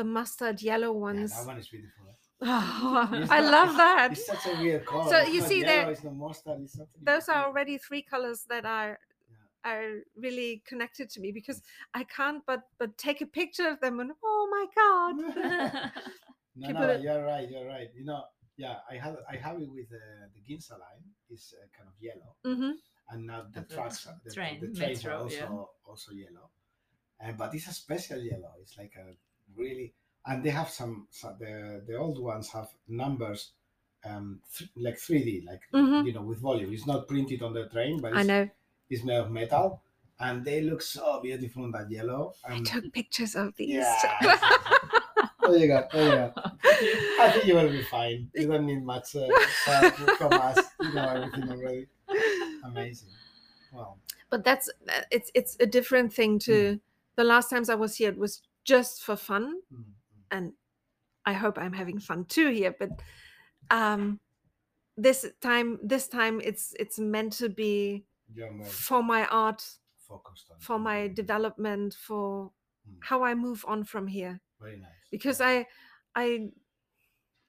the 0.00 0.04
mustard 0.16 0.56
yellow 0.70 0.92
Yeah, 0.94 1.08
ones. 1.08 1.30
that 1.36 1.46
one 1.52 1.58
is 1.62 1.68
beautiful. 1.74 2.04
eh? 2.10 2.14
Oh, 2.42 3.08
It's 3.22 3.30
I 3.38 3.40
not- 3.40 3.52
love 3.56 3.72
it's- 3.74 3.84
that. 3.84 4.08
It's 4.12 4.26
such 4.34 4.46
a 4.52 4.54
weird 4.62 4.84
color. 4.90 5.08
So 5.12 5.16
It's 5.18 5.30
you 5.34 5.40
not 5.40 5.48
see 5.50 5.60
yellow, 5.60 5.72
there- 5.72 5.90
It's 5.94 6.04
mustard. 6.26 6.58
It's. 6.64 6.76
Those 7.10 7.26
are 7.32 7.42
already 7.48 7.74
three 7.88 8.02
colors 8.12 8.38
that 8.52 8.64
are 8.78 8.92
are 9.70 9.86
really 10.26 10.50
connected 10.70 11.06
to 11.14 11.18
me 11.24 11.28
because 11.38 11.58
I 12.00 12.02
can't 12.16 12.40
but 12.50 12.62
but 12.80 12.90
take 13.06 13.20
a 13.26 13.30
picture 13.40 13.68
of 13.74 13.78
them 13.84 13.94
and 14.02 14.10
oh 14.32 14.44
my 14.56 14.64
god. 14.80 15.14
no, 16.56 16.68
people 16.68 16.82
no, 16.82 16.86
that- 16.90 17.02
you're 17.04 17.24
right. 17.32 17.46
You're 17.52 17.68
right. 17.76 17.90
You 17.98 18.04
know, 18.10 18.22
yeah, 18.56 18.76
I 18.90 18.96
have 18.96 19.16
I 19.30 19.36
have 19.36 19.60
it 19.60 19.70
with 19.70 19.86
uh, 19.92 20.26
the 20.34 20.40
Ginza 20.54 20.72
line. 20.72 21.04
It's 21.30 21.54
uh, 21.54 21.66
kind 21.76 21.88
of 21.88 21.94
yellow, 22.00 22.34
hmm 22.44 22.72
and 23.10 23.26
now 23.26 23.42
the 23.52 23.60
And 23.60 23.68
the 23.68 23.74
trucks, 23.74 24.02
tr- 24.02 24.08
the, 24.24 24.34
train, 24.34 24.60
the 24.60 24.68
trains 24.78 25.04
are 25.06 25.14
also 25.14 25.36
yeah. 25.36 25.90
also 25.90 26.12
yellow, 26.12 26.50
and 27.20 27.36
but 27.38 27.54
it's 27.54 27.68
a 27.68 27.72
special 27.72 28.18
yellow. 28.20 28.52
It's 28.60 28.76
like 28.78 28.94
a 28.96 29.14
really, 29.56 29.92
and 30.26 30.42
they 30.44 30.50
have 30.50 30.68
some, 30.70 31.06
some 31.10 31.36
the 31.38 31.82
the 31.86 31.96
old 31.96 32.18
ones 32.22 32.48
have 32.50 32.68
numbers. 32.88 33.52
Um, 34.04 34.40
th- 34.56 34.70
like 34.76 34.98
3D, 34.98 35.44
like 35.46 35.62
Mhm. 35.72 36.06
you 36.06 36.12
know, 36.12 36.22
with 36.22 36.38
volume. 36.38 36.72
It's 36.72 36.86
not 36.86 37.08
printed 37.08 37.42
on 37.42 37.52
the 37.54 37.68
train, 37.68 38.00
but 38.00 38.14
I 38.16 38.22
know. 38.22 38.48
it's 38.88 39.02
made 39.02 39.16
of 39.18 39.32
metal, 39.32 39.82
and 40.20 40.44
they 40.44 40.60
look 40.60 40.80
so 40.80 41.20
beautiful 41.20 41.64
in 41.64 41.72
that 41.72 41.90
yellow. 41.90 42.34
I 42.48 42.60
took 42.62 42.92
pictures 42.92 43.34
of 43.34 43.56
these. 43.56 43.74
yeah, 43.74 43.98
there 45.42 45.56
you 45.56 45.66
go. 45.68 45.88
There 45.92 46.04
you 46.04 46.10
go. 46.12 46.45
I 47.20 47.30
think 47.32 47.46
you 47.46 47.54
will 47.54 47.70
be 47.70 47.82
fine. 47.82 48.30
You 48.34 48.46
don't 48.48 48.66
need 48.66 48.84
much 48.84 49.14
uh, 49.16 49.28
help 49.64 49.94
from 50.18 50.32
us. 50.32 50.58
You 50.80 50.92
know 50.94 51.08
everything 51.08 51.48
already. 51.50 51.86
Amazing. 52.64 53.08
Wow. 53.72 53.96
but 54.30 54.44
that's 54.44 54.68
uh, 54.88 55.02
it's 55.10 55.30
it's 55.34 55.56
a 55.60 55.66
different 55.66 56.12
thing 56.12 56.38
to 56.40 56.80
the 57.16 57.24
last 57.24 57.50
times 57.50 57.68
I 57.68 57.74
was 57.74 57.96
here. 57.96 58.10
It 58.10 58.18
was 58.18 58.42
just 58.64 59.02
for 59.02 59.16
fun, 59.16 59.60
Mm, 59.72 59.78
mm. 59.78 59.84
and 60.30 60.52
I 61.24 61.32
hope 61.32 61.58
I'm 61.58 61.72
having 61.72 61.98
fun 62.00 62.24
too 62.24 62.50
here. 62.50 62.74
But 62.78 62.90
um, 63.70 64.20
this 64.96 65.26
time, 65.40 65.78
this 65.82 66.08
time 66.08 66.40
it's 66.42 66.74
it's 66.78 66.98
meant 66.98 67.32
to 67.34 67.48
be 67.48 68.04
for 68.64 69.02
my 69.02 69.26
art, 69.26 69.62
focused 70.08 70.50
on 70.50 70.58
for 70.60 70.78
my 70.78 71.08
development, 71.08 71.94
for 71.94 72.50
Mm. 72.88 72.98
how 73.02 73.24
I 73.24 73.34
move 73.34 73.64
on 73.66 73.82
from 73.84 74.06
here. 74.06 74.40
Very 74.60 74.76
nice. 74.78 74.90
Because 75.10 75.40
Yeah. 75.40 75.48
I, 75.48 75.66
I, 76.16 76.48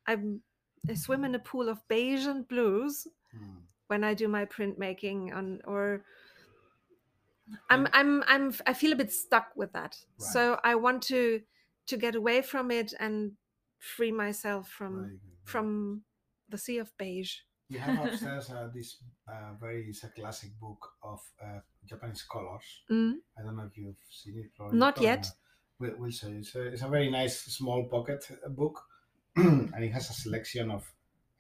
I'm, 0.06 0.42
I 0.90 0.94
swim 0.94 1.24
in 1.24 1.34
a 1.36 1.40
pool 1.40 1.70
of 1.70 1.88
beige 1.88 2.28
and 2.28 2.48
blues 2.48 3.08
Mm. 3.36 3.62
when 3.88 4.04
I 4.04 4.14
do 4.14 4.28
my 4.28 4.46
printmaking 4.46 5.36
on 5.36 5.62
or 5.66 6.04
I'm 7.70 7.88
I'm 7.94 8.24
I'm 8.28 8.54
I 8.66 8.74
feel 8.74 8.92
a 8.92 8.96
bit 8.96 9.12
stuck 9.12 9.56
with 9.56 9.72
that. 9.74 9.96
Right. 10.20 10.30
So 10.34 10.60
I 10.64 10.76
want 10.76 11.04
to 11.04 11.42
to 11.88 11.98
get 11.98 12.16
away 12.16 12.42
from 12.42 12.72
it 12.72 12.94
and 13.00 13.34
free 13.80 14.12
myself 14.12 14.70
from 14.70 14.94
very 15.02 15.20
from 15.44 16.04
the 16.50 16.58
sea 16.58 16.78
of 16.78 16.92
beige. 16.98 17.36
We 17.70 17.78
have 17.78 18.06
upstairs 18.06 18.50
uh, 18.50 18.70
this 18.74 18.98
uh, 19.30 19.54
very 19.60 19.86
it's 19.90 20.04
a 20.04 20.10
classic 20.10 20.52
book 20.60 20.94
of 21.04 21.22
uh, 21.42 21.60
Japanese 21.86 22.24
colors. 22.24 22.84
Mm. 22.92 23.16
I 23.38 23.44
don't 23.44 23.56
know 23.56 23.64
if 23.64 23.78
you've 23.78 23.96
seen 24.10 24.40
it. 24.40 24.52
Not 24.74 24.96
don't 24.96 25.04
yet. 25.04 25.32
Know. 25.80 25.88
We'll, 25.88 26.00
we'll 26.00 26.12
show 26.12 26.28
you. 26.28 26.40
It's 26.40 26.56
a, 26.56 26.68
it's 26.68 26.82
a 26.82 26.88
very 26.88 27.10
nice 27.10 27.42
small 27.42 27.86
pocket 27.86 28.28
uh, 28.46 28.50
book, 28.50 28.84
and 29.36 29.84
it 29.84 29.92
has 29.92 30.10
a 30.10 30.14
selection 30.14 30.72
of 30.72 30.92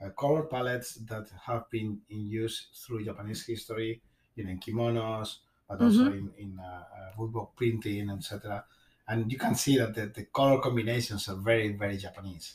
uh, 0.03 0.09
color 0.09 0.43
palettes 0.43 0.95
that 1.07 1.27
have 1.45 1.69
been 1.69 2.01
in 2.09 2.27
use 2.27 2.67
through 2.85 3.03
Japanese 3.05 3.45
history, 3.45 4.01
you 4.35 4.43
know, 4.43 4.51
in 4.51 4.59
kimonos, 4.59 5.37
but 5.67 5.81
also 5.81 6.05
in, 6.11 6.31
in 6.37 6.57
uh, 6.59 6.63
uh, 6.63 7.11
woodwork 7.17 7.55
printing, 7.55 8.09
etc. 8.09 8.63
And 9.07 9.31
you 9.31 9.37
can 9.37 9.55
see 9.55 9.77
that 9.77 9.95
the, 9.95 10.07
the 10.07 10.25
color 10.25 10.59
combinations 10.59 11.27
are 11.29 11.35
very, 11.35 11.69
very 11.69 11.97
Japanese. 11.97 12.53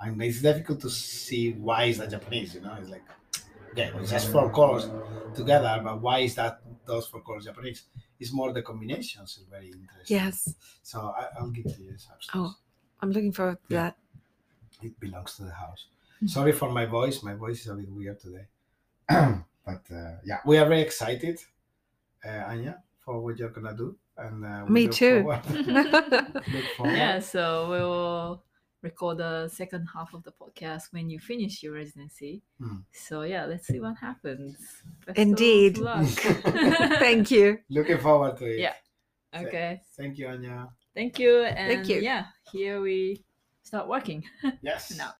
And 0.00 0.22
it's 0.22 0.42
difficult 0.42 0.80
to 0.80 0.90
see 0.90 1.52
why 1.52 1.84
is 1.84 1.98
that 1.98 2.10
Japanese, 2.10 2.54
you 2.54 2.60
know? 2.60 2.76
It's 2.78 2.90
like, 2.90 3.04
okay, 3.72 3.90
well, 3.92 4.02
it's 4.02 4.10
just 4.10 4.30
four 4.30 4.50
colors 4.50 4.88
together, 5.34 5.80
but 5.82 6.00
why 6.00 6.20
is 6.20 6.34
that 6.34 6.60
those 6.84 7.06
four 7.06 7.22
colors 7.22 7.46
Japanese? 7.46 7.84
It's 8.20 8.32
more 8.32 8.52
the 8.52 8.62
combinations 8.62 9.38
is 9.38 9.44
very 9.50 9.66
interesting. 9.66 10.16
Yes. 10.16 10.54
So 10.82 11.12
I, 11.16 11.26
I'll 11.38 11.50
give 11.50 11.64
to 11.64 11.82
you 11.82 11.90
this 11.92 12.06
upstairs. 12.12 12.30
Oh. 12.34 12.54
I'm 13.00 13.10
looking 13.12 13.32
forward 13.32 13.58
to 13.68 13.74
Yeah. 13.74 13.82
that. 13.82 13.96
It 14.82 14.98
belongs 15.00 15.36
to 15.36 15.42
the 15.44 15.50
house. 15.52 15.86
Hmm. 16.20 16.26
Sorry 16.26 16.52
for 16.52 16.70
my 16.70 16.86
voice. 16.86 17.22
My 17.22 17.34
voice 17.34 17.60
is 17.60 17.68
a 17.68 17.74
bit 17.74 17.90
weird 17.90 18.18
today. 18.20 18.46
but 19.08 19.82
uh, 19.92 20.12
yeah, 20.24 20.38
we 20.46 20.56
are 20.58 20.66
very 20.66 20.80
excited, 20.80 21.38
uh, 22.24 22.28
Anja, 22.50 22.76
for 23.04 23.20
what 23.20 23.38
you're 23.38 23.50
gonna 23.50 23.74
do. 23.76 23.96
And 24.16 24.44
uh, 24.44 24.64
we 24.66 24.72
Me 24.72 24.82
look 24.86 24.92
too. 24.94 25.22
Forward, 25.22 25.50
look 25.50 26.64
forward. 26.76 26.96
yeah, 26.96 27.18
so 27.18 27.70
we 27.72 27.78
will 27.80 28.42
record 28.84 29.18
the 29.18 29.48
second 29.48 29.86
half 29.92 30.12
of 30.14 30.22
the 30.22 30.30
podcast 30.32 30.92
when 30.92 31.08
you 31.10 31.18
finish 31.18 31.62
your 31.62 31.72
residency. 31.74 32.42
Hmm. 32.60 32.84
So 32.92 33.22
yeah, 33.22 33.46
let's 33.46 33.66
see 33.66 33.80
what 33.80 33.96
happens. 33.98 34.56
Best 35.06 35.18
of 35.18 35.22
Indeed. 35.22 35.78
luck. 35.78 36.06
Thank 37.00 37.30
you. 37.30 37.58
Looking 37.70 37.98
forward 37.98 38.36
to 38.38 38.44
it. 38.46 38.60
Yeah. 38.60 38.74
okay. 39.34 39.80
Thank 39.96 40.18
you, 40.18 40.26
Anja. 40.28 40.68
Thank 40.94 41.18
you. 41.18 41.42
And 41.42 41.72
Thank 41.72 41.88
you. 41.88 42.00
yeah, 42.00 42.26
here 42.52 42.80
we 42.80 43.24
start 43.62 43.88
working 43.88 44.22
Yes. 44.62 44.94
now. 44.96 45.14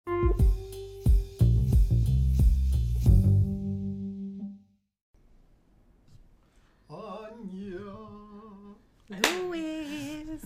Anja. 6.90 8.76
Louis. 9.10 10.40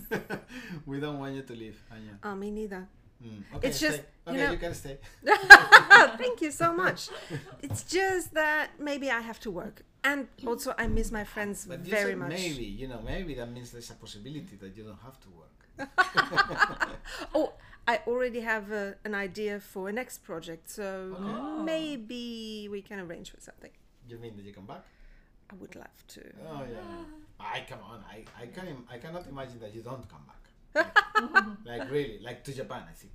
we 0.85 0.99
don't 0.99 1.19
want 1.19 1.33
you 1.35 1.43
to 1.43 1.53
leave, 1.55 1.79
Anja. 1.91 2.17
Oh, 2.23 2.35
me 2.35 2.51
neither. 2.51 2.87
Mm. 3.23 3.43
Okay, 3.55 3.67
It's 3.67 3.79
just, 3.79 3.97
stay. 3.97 4.31
you 4.31 4.37
know- 4.37 4.51
you 4.51 4.57
can 4.57 4.73
stay. 4.73 4.97
Thank 6.17 6.41
you 6.41 6.51
so 6.51 6.73
much. 6.73 7.09
It's 7.61 7.83
just 7.83 8.33
that 8.33 8.69
maybe 8.79 9.09
I 9.09 9.19
have 9.21 9.39
to 9.41 9.51
work. 9.51 9.83
And 10.03 10.27
also, 10.47 10.73
I 10.77 10.87
miss 10.87 11.11
my 11.11 11.25
friends 11.25 11.65
But 11.65 11.83
you 11.85 11.91
very 11.91 12.11
said 12.11 12.19
much. 12.19 12.29
maybe, 12.29 12.63
you 12.63 12.87
know, 12.87 13.01
maybe 13.05 13.33
that 13.35 13.51
means 13.51 13.71
there's 13.71 13.89
a 13.89 13.95
possibility 13.95 14.55
that 14.61 14.75
you 14.77 14.83
don't 14.83 15.01
have 15.03 15.19
to 15.25 15.29
work. 15.41 15.57
Oh, 17.35 17.53
I 17.87 17.99
already 18.07 18.39
have 18.41 18.71
a, 18.71 18.95
an 19.03 19.15
idea 19.15 19.59
for 19.59 19.89
a 19.89 19.91
next 19.91 20.19
project, 20.23 20.69
so 20.69 21.15
Oh. 21.17 21.63
maybe 21.63 22.67
we 22.71 22.81
can 22.81 22.99
arrange 22.99 23.31
for 23.31 23.39
something. 23.41 23.71
You 24.07 24.17
mean 24.17 24.35
that 24.37 24.45
you 24.45 24.53
come 24.53 24.65
back? 24.65 24.83
I 25.51 25.55
would 25.55 25.75
love 25.75 25.99
to. 26.15 26.21
Oh 26.47 26.63
yeah. 26.71 26.79
I 27.55 27.65
come 27.67 27.79
on. 27.91 28.03
I 28.15 28.23
I 28.43 28.45
can 28.47 28.67
im- 28.67 28.85
I 28.89 28.97
cannot 28.99 29.25
imagine 29.27 29.59
that 29.59 29.73
you 29.73 29.81
don't 29.81 30.07
come 30.13 30.23
back. 30.27 30.43
Like, 30.75 31.91
really, 31.91 32.19
like 32.23 32.43
to 32.45 32.53
Japan, 32.53 32.83
I 32.89 32.93
think. 32.93 33.13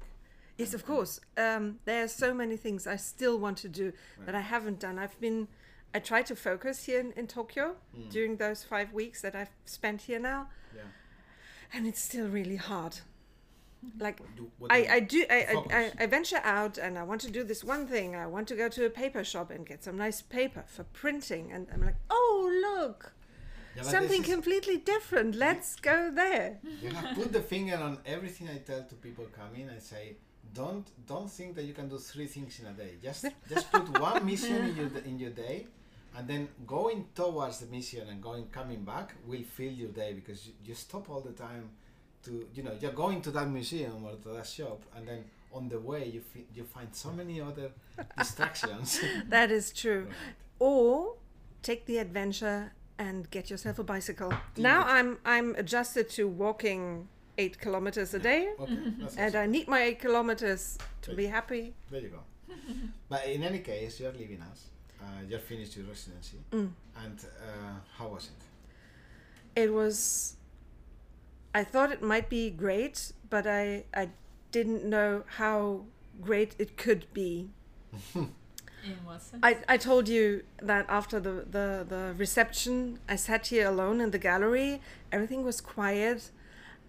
Yes, 0.58 0.74
of 0.74 0.86
course. 0.86 1.20
Um, 1.36 1.78
there 1.84 2.04
are 2.04 2.08
so 2.08 2.32
many 2.32 2.56
things 2.56 2.86
I 2.86 2.96
still 2.96 3.38
want 3.38 3.58
to 3.58 3.68
do 3.68 3.92
that 4.24 4.34
I 4.34 4.40
haven't 4.40 4.78
done. 4.78 4.98
I've 4.98 5.18
been, 5.20 5.48
I 5.92 5.98
try 5.98 6.22
to 6.22 6.36
focus 6.36 6.84
here 6.84 7.00
in, 7.00 7.12
in 7.12 7.26
Tokyo 7.26 7.74
during 8.10 8.36
those 8.36 8.62
five 8.62 8.92
weeks 8.92 9.22
that 9.22 9.34
I've 9.34 9.50
spent 9.64 10.02
here 10.02 10.20
now, 10.20 10.48
Yeah. 10.74 10.82
and 11.72 11.86
it's 11.86 12.00
still 12.00 12.28
really 12.28 12.56
hard. 12.56 12.98
Like 14.00 14.18
do, 14.34 14.50
I, 14.70 14.86
I 14.92 15.00
do 15.00 15.26
I, 15.28 15.62
I, 15.70 15.92
I 16.04 16.06
venture 16.06 16.40
out 16.42 16.78
and 16.78 16.98
I 16.98 17.02
want 17.02 17.20
to 17.20 17.30
do 17.30 17.44
this 17.44 17.62
one 17.62 17.86
thing. 17.86 18.16
I 18.16 18.26
want 18.26 18.48
to 18.48 18.56
go 18.56 18.70
to 18.70 18.86
a 18.86 18.90
paper 18.90 19.22
shop 19.24 19.50
and 19.50 19.66
get 19.66 19.84
some 19.84 19.98
nice 19.98 20.22
paper 20.22 20.64
for 20.66 20.84
printing, 20.84 21.52
and 21.52 21.66
I'm 21.70 21.82
like, 21.82 21.96
oh 22.08 22.78
look, 22.80 23.12
Yeah, 23.76 23.82
something 23.82 24.22
completely 24.22 24.78
different. 24.78 25.34
Let's 25.34 25.76
go 25.76 26.10
there. 26.14 26.58
You 26.82 26.90
have 26.90 27.16
put 27.16 27.32
the 27.32 27.40
finger 27.40 27.76
on 27.76 27.98
everything 28.06 28.48
I 28.48 28.58
tell 28.58 28.82
to 28.84 28.94
people 28.94 29.26
coming. 29.26 29.68
I 29.68 29.78
say, 29.80 30.16
don't 30.52 30.86
don't 31.06 31.30
think 31.30 31.56
that 31.56 31.64
you 31.64 31.74
can 31.74 31.88
do 31.88 31.98
three 31.98 32.26
things 32.26 32.60
in 32.60 32.66
a 32.66 32.72
day. 32.72 32.92
Just 33.02 33.26
just 33.48 33.70
put 33.72 33.98
one 34.00 34.24
mission 34.24 34.56
in 34.68 34.76
your 34.76 34.90
in 35.04 35.18
your 35.18 35.30
day, 35.30 35.66
and 36.16 36.28
then 36.28 36.48
going 36.66 37.06
towards 37.14 37.58
the 37.60 37.66
mission 37.66 38.08
and 38.08 38.22
going 38.22 38.46
coming 38.52 38.84
back 38.84 39.14
will 39.26 39.42
fill 39.42 39.72
your 39.72 39.90
day 39.90 40.12
because 40.12 40.46
you, 40.46 40.52
you 40.64 40.74
stop 40.74 41.10
all 41.10 41.20
the 41.20 41.32
time 41.32 41.70
to 42.24 42.46
you 42.54 42.62
know 42.62 42.72
you're 42.80 42.92
going 42.92 43.20
to 43.22 43.30
that 43.32 43.48
museum 43.48 44.04
or 44.04 44.14
to 44.22 44.28
that 44.28 44.46
shop, 44.46 44.82
and 44.96 45.06
then 45.08 45.24
on 45.52 45.68
the 45.68 45.78
way 45.78 46.06
you 46.08 46.20
fi- 46.20 46.46
you 46.54 46.64
find 46.64 46.88
so 46.94 47.10
many 47.12 47.40
other 47.40 47.70
distractions. 48.18 49.00
That 49.28 49.50
is 49.50 49.72
true. 49.72 50.06
Right. 50.06 50.14
Or 50.60 51.16
take 51.62 51.86
the 51.86 51.98
adventure 51.98 52.72
and 52.98 53.30
get 53.30 53.50
yourself 53.50 53.78
a 53.78 53.84
bicycle. 53.84 54.32
Now 54.56 54.84
I'm 54.84 55.18
I'm 55.24 55.54
adjusted 55.56 56.08
to 56.10 56.28
walking 56.28 57.08
eight 57.38 57.58
kilometers 57.58 58.14
a 58.14 58.18
day, 58.18 58.52
Okay, 58.60 58.78
that's 58.98 59.16
and 59.22 59.34
I 59.34 59.46
need 59.46 59.66
my 59.68 59.82
eight 59.82 59.98
kilometers 59.98 60.78
to 61.02 61.14
be 61.14 61.26
happy. 61.26 61.74
There 61.90 62.00
you 62.00 62.08
go. 62.08 62.20
but 63.08 63.26
in 63.26 63.42
any 63.42 63.58
case, 63.58 63.98
you're 64.00 64.12
leaving 64.12 64.40
us. 64.42 64.66
Uh, 65.00 65.06
you're 65.28 65.40
finished 65.40 65.76
your 65.76 65.86
residency. 65.86 66.38
Mm. 66.52 66.70
And 67.04 67.18
uh, 67.42 67.74
how 67.98 68.08
was 68.08 68.30
it? 68.30 69.60
It 69.62 69.72
was. 69.72 70.36
I 71.54 71.62
thought 71.64 71.92
it 71.92 72.02
might 72.02 72.28
be 72.28 72.50
great, 72.50 73.12
but 73.30 73.46
I 73.46 73.84
I 73.94 74.10
didn't 74.52 74.84
know 74.84 75.24
how 75.36 75.84
great 76.20 76.54
it 76.58 76.76
could 76.76 77.12
be. 77.12 77.50
In 78.84 79.04
what 79.04 79.22
sense? 79.22 79.40
I, 79.42 79.56
I 79.68 79.76
told 79.76 80.08
you 80.08 80.42
that 80.58 80.86
after 80.88 81.18
the, 81.18 81.46
the, 81.50 81.86
the 81.88 82.14
reception, 82.16 82.98
I 83.08 83.16
sat 83.16 83.46
here 83.48 83.68
alone 83.68 84.00
in 84.00 84.10
the 84.10 84.18
gallery. 84.18 84.80
Everything 85.10 85.42
was 85.44 85.60
quiet. 85.60 86.30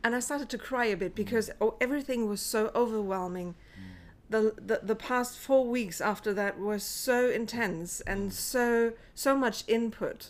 and 0.06 0.16
I 0.16 0.20
started 0.20 0.50
to 0.50 0.60
cry 0.60 0.86
a 0.86 0.96
bit 0.96 1.14
mm. 1.14 1.16
because 1.16 1.50
oh, 1.60 1.74
everything 1.82 2.30
was 2.30 2.40
so 2.40 2.72
overwhelming. 2.75 3.56
Mm. 3.56 3.84
The, 4.30 4.54
the 4.70 4.80
the 4.84 4.96
past 4.96 5.38
four 5.40 5.66
weeks 5.66 6.00
after 6.00 6.32
that 6.34 6.60
were 6.60 6.78
so 6.80 7.30
intense 7.30 8.02
and 8.02 8.30
mm. 8.30 8.34
so 8.34 8.94
so 9.16 9.36
much 9.36 9.64
input, 9.68 10.30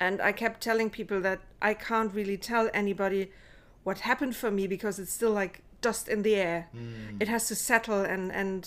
and 0.00 0.22
I 0.22 0.32
kept 0.32 0.62
telling 0.62 0.88
people 0.88 1.20
that 1.20 1.40
I 1.60 1.74
can't 1.74 2.14
really 2.14 2.38
tell 2.38 2.70
anybody 2.72 3.30
what 3.82 4.00
happened 4.00 4.36
for 4.36 4.50
me 4.50 4.66
because 4.66 4.98
it's 4.98 5.12
still 5.12 5.32
like 5.32 5.60
dust 5.88 6.08
in 6.08 6.22
the 6.22 6.34
air. 6.34 6.60
It 7.22 7.28
has 7.34 7.42
to 7.48 7.54
settle 7.54 8.02
and 8.14 8.32
and 8.40 8.60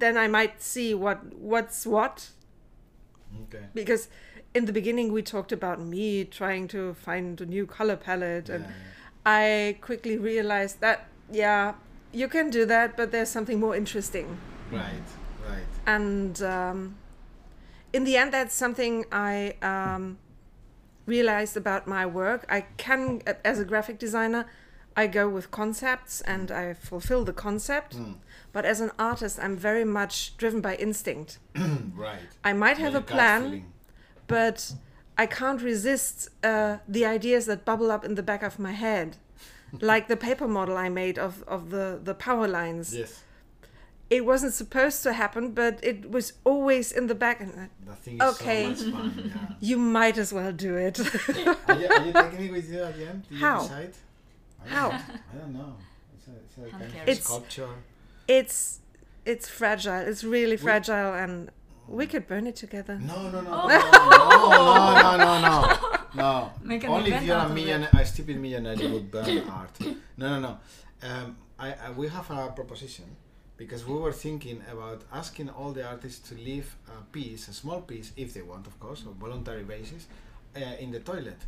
then 0.00 0.14
I 0.24 0.28
might 0.38 0.54
see 0.62 0.88
what 1.04 1.18
what's 1.52 1.86
what 1.86 2.16
Okay. 3.44 3.64
because 3.74 4.08
in 4.54 4.64
the 4.64 4.72
beginning 4.72 5.12
we 5.16 5.22
talked 5.22 5.52
about 5.52 5.78
me 5.94 6.24
trying 6.40 6.68
to 6.68 6.80
find 7.06 7.40
a 7.40 7.46
new 7.46 7.66
color 7.66 7.96
palette 7.96 8.48
and 8.54 8.64
Yeah, 8.64 8.72
I 9.40 9.76
quickly 9.88 10.16
realized 10.30 10.76
that 10.80 10.98
yeah 11.42 11.74
you 12.20 12.28
can 12.28 12.50
do 12.50 12.64
that 12.66 12.96
but 12.96 13.06
there's 13.12 13.28
something 13.30 13.60
more 13.60 13.76
interesting. 13.76 14.26
Right. 14.72 15.08
Right. 15.50 15.68
and 15.86 16.34
um, 16.42 16.78
in 17.92 18.04
the 18.04 18.16
end 18.20 18.30
that's 18.32 18.54
something 18.64 19.04
I 19.12 19.34
um, 19.72 20.18
realized 21.06 21.56
about 21.56 21.86
my 21.86 22.04
work 22.06 22.40
I 22.48 22.60
can 22.76 23.20
as 23.44 23.58
a 23.60 23.64
graphic 23.64 23.98
designer 23.98 24.44
I 25.02 25.06
go 25.18 25.24
with 25.36 25.46
concepts 25.60 26.14
and 26.34 26.46
I 26.62 26.64
fulfill 26.90 27.22
the 27.30 27.32
concept 27.46 27.90
Mm. 27.96 28.14
but 28.54 28.64
as 28.72 28.78
an 28.80 28.90
artist 29.10 29.34
I'm 29.44 29.56
very 29.70 29.84
much 29.98 30.14
driven 30.40 30.60
by 30.68 30.74
instinct 30.86 31.30
right. 32.06 32.28
I 32.50 32.52
might 32.64 32.78
have 32.84 32.94
Yeah, 32.94 33.04
a 33.04 33.14
plan 33.14 33.64
but 34.26 34.58
I 35.24 35.26
can't 35.26 35.60
resist 35.72 36.14
uh, 36.44 36.76
the 36.96 37.04
ideas 37.16 37.42
that 37.46 37.64
bubble 37.64 37.90
up 37.90 38.04
in 38.08 38.14
the 38.14 38.22
back 38.22 38.42
of 38.44 38.58
my 38.58 38.72
head, 38.86 39.08
like 39.92 40.04
the 40.08 40.16
paper 40.16 40.46
model 40.48 40.76
I 40.86 40.88
made 40.88 41.18
of, 41.26 41.42
of 41.48 41.60
the, 41.70 41.86
the 42.08 42.14
power 42.14 42.46
lines. 42.46 42.94
Yes. 42.94 43.12
It 44.10 44.24
wasn't 44.24 44.54
supposed 44.54 45.02
to 45.02 45.12
happen, 45.12 45.44
but 45.62 45.74
it 45.82 45.98
was 46.16 46.32
always 46.44 46.92
in 46.92 47.08
the 47.08 47.14
back. 47.14 47.40
And 47.40 47.52
I- 47.58 48.10
is 48.10 48.20
Okay. 48.34 48.62
so 48.74 48.86
much 48.90 48.94
fun. 48.94 49.32
Yeah. 49.34 49.54
you 49.70 49.76
might 49.76 50.16
as 50.18 50.30
well 50.32 50.52
do 50.52 50.76
it. 50.76 50.96
are, 51.00 51.74
you, 51.80 51.86
are 51.88 52.06
you 52.06 52.12
taking 52.12 52.44
it 52.46 52.52
with 52.52 52.66
you 52.72 52.80
at 52.88 52.94
the 52.96 53.08
end? 53.12 53.22
How? 53.40 53.58
decide? 53.62 53.94
I 54.70 54.74
How? 54.74 54.90
I 55.32 55.38
don't 55.38 55.52
know. 55.54 55.74
It's 56.16 56.28
a, 56.28 56.30
it's 56.44 56.56
a 56.58 56.70
kind 56.70 56.84
of 56.84 56.94
It's- 57.08 57.24
sculpture. 57.24 57.68
it's 58.26 58.80
it's 59.24 59.48
fragile. 59.48 60.06
It's 60.10 60.24
really 60.24 60.56
fragile, 60.56 61.12
and 61.14 61.50
we 61.86 62.06
could 62.06 62.26
burn 62.26 62.46
it 62.46 62.56
together. 62.56 62.98
No, 62.98 63.30
no, 63.30 63.40
no, 63.42 63.50
Oh. 63.52 63.68
no, 63.68 65.16
no, 65.16 65.16
no, 65.16 65.40
no, 65.40 65.40
no, 65.48 66.22
no. 66.22 66.52
Make 66.62 66.84
Only 66.88 67.12
if 67.12 67.22
you're 67.24 67.36
a 67.36 67.48
millionaire, 67.48 67.90
a 67.98 68.06
stupid 68.06 68.38
millionaire, 68.40 68.74
you 68.74 68.88
would 68.94 69.10
burn 69.10 69.38
art. 69.50 69.78
No, 70.16 70.26
no, 70.34 70.40
no. 70.40 70.58
Um, 71.02 71.36
I, 71.58 71.72
I, 71.74 71.90
we 71.90 72.08
have 72.08 72.30
a 72.30 72.48
proposition 72.54 73.04
because 73.56 73.84
we 73.86 73.94
were 73.94 74.12
thinking 74.12 74.62
about 74.72 75.02
asking 75.12 75.50
all 75.50 75.72
the 75.72 75.84
artists 75.86 76.26
to 76.28 76.34
leave 76.36 76.74
a 76.88 77.02
piece, 77.12 77.48
a 77.48 77.52
small 77.52 77.80
piece, 77.82 78.12
if 78.16 78.32
they 78.34 78.42
want, 78.42 78.66
of 78.66 78.78
course, 78.80 79.04
on 79.06 79.14
voluntary 79.14 79.64
basis, 79.64 80.06
uh, 80.56 80.60
in 80.80 80.90
the 80.90 81.00
toilet. 81.00 81.38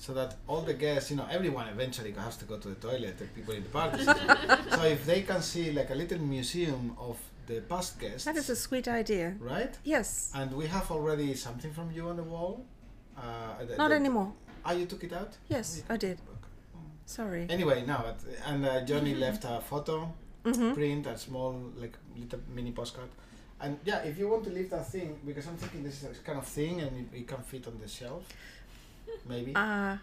So 0.00 0.14
that 0.14 0.36
all 0.48 0.62
the 0.62 0.72
guests, 0.72 1.10
you 1.10 1.16
know, 1.18 1.26
everyone 1.30 1.68
eventually 1.68 2.12
has 2.12 2.38
to 2.38 2.46
go 2.46 2.56
to 2.56 2.68
the 2.68 2.74
toilet, 2.88 3.18
the 3.18 3.26
people 3.26 3.52
in 3.52 3.62
the 3.62 3.68
parties. 3.68 4.06
so 4.76 4.82
if 4.84 5.04
they 5.04 5.20
can 5.20 5.42
see 5.42 5.72
like 5.72 5.90
a 5.90 5.94
little 5.94 6.18
museum 6.18 6.96
of 6.98 7.18
the 7.46 7.60
past 7.60 8.00
guests, 8.00 8.24
That 8.24 8.36
is 8.36 8.48
a 8.48 8.56
sweet 8.56 8.88
idea. 8.88 9.34
right? 9.38 9.76
Yes. 9.84 10.32
And 10.34 10.54
we 10.54 10.66
have 10.68 10.90
already 10.90 11.34
something 11.34 11.70
from 11.74 11.90
you 11.92 12.08
on 12.08 12.16
the 12.16 12.22
wall. 12.22 12.64
Uh, 13.14 13.62
the- 13.68 13.76
Not 13.76 13.88
the- 13.90 13.96
anymore. 13.96 14.32
Ah, 14.64 14.72
you 14.72 14.86
took 14.86 15.04
it 15.04 15.12
out? 15.12 15.36
Yes, 15.48 15.82
I 15.90 15.98
did. 15.98 16.16
Okay. 16.18 16.48
Sorry. 17.04 17.46
Anyway, 17.50 17.84
now 17.86 18.02
and 18.46 18.64
uh, 18.64 18.80
Johnny 18.86 19.14
left 19.14 19.44
a 19.44 19.60
photo 19.60 20.10
hmm 20.44 20.72
print, 20.72 21.06
a 21.06 21.18
small 21.18 21.52
like 21.76 21.98
little 22.16 22.40
mini 22.54 22.72
postcard. 22.72 23.10
And 23.60 23.78
yeah, 23.84 23.98
if 24.10 24.16
you 24.18 24.28
want 24.28 24.44
to 24.44 24.50
leave 24.50 24.70
that 24.70 24.86
thing, 24.90 25.18
because 25.26 25.46
I'm 25.46 25.56
thinking 25.58 25.82
this 25.82 26.02
is 26.02 26.18
a 26.18 26.22
kind 26.22 26.38
of 26.38 26.46
thing 26.46 26.80
and 26.80 26.92
it, 27.12 27.18
it 27.18 27.26
can 27.28 27.42
fit 27.42 27.66
on 27.66 27.78
the 27.78 27.88
shelf, 27.88 28.24
maybe. 29.28 29.52
Uh, 29.54 29.96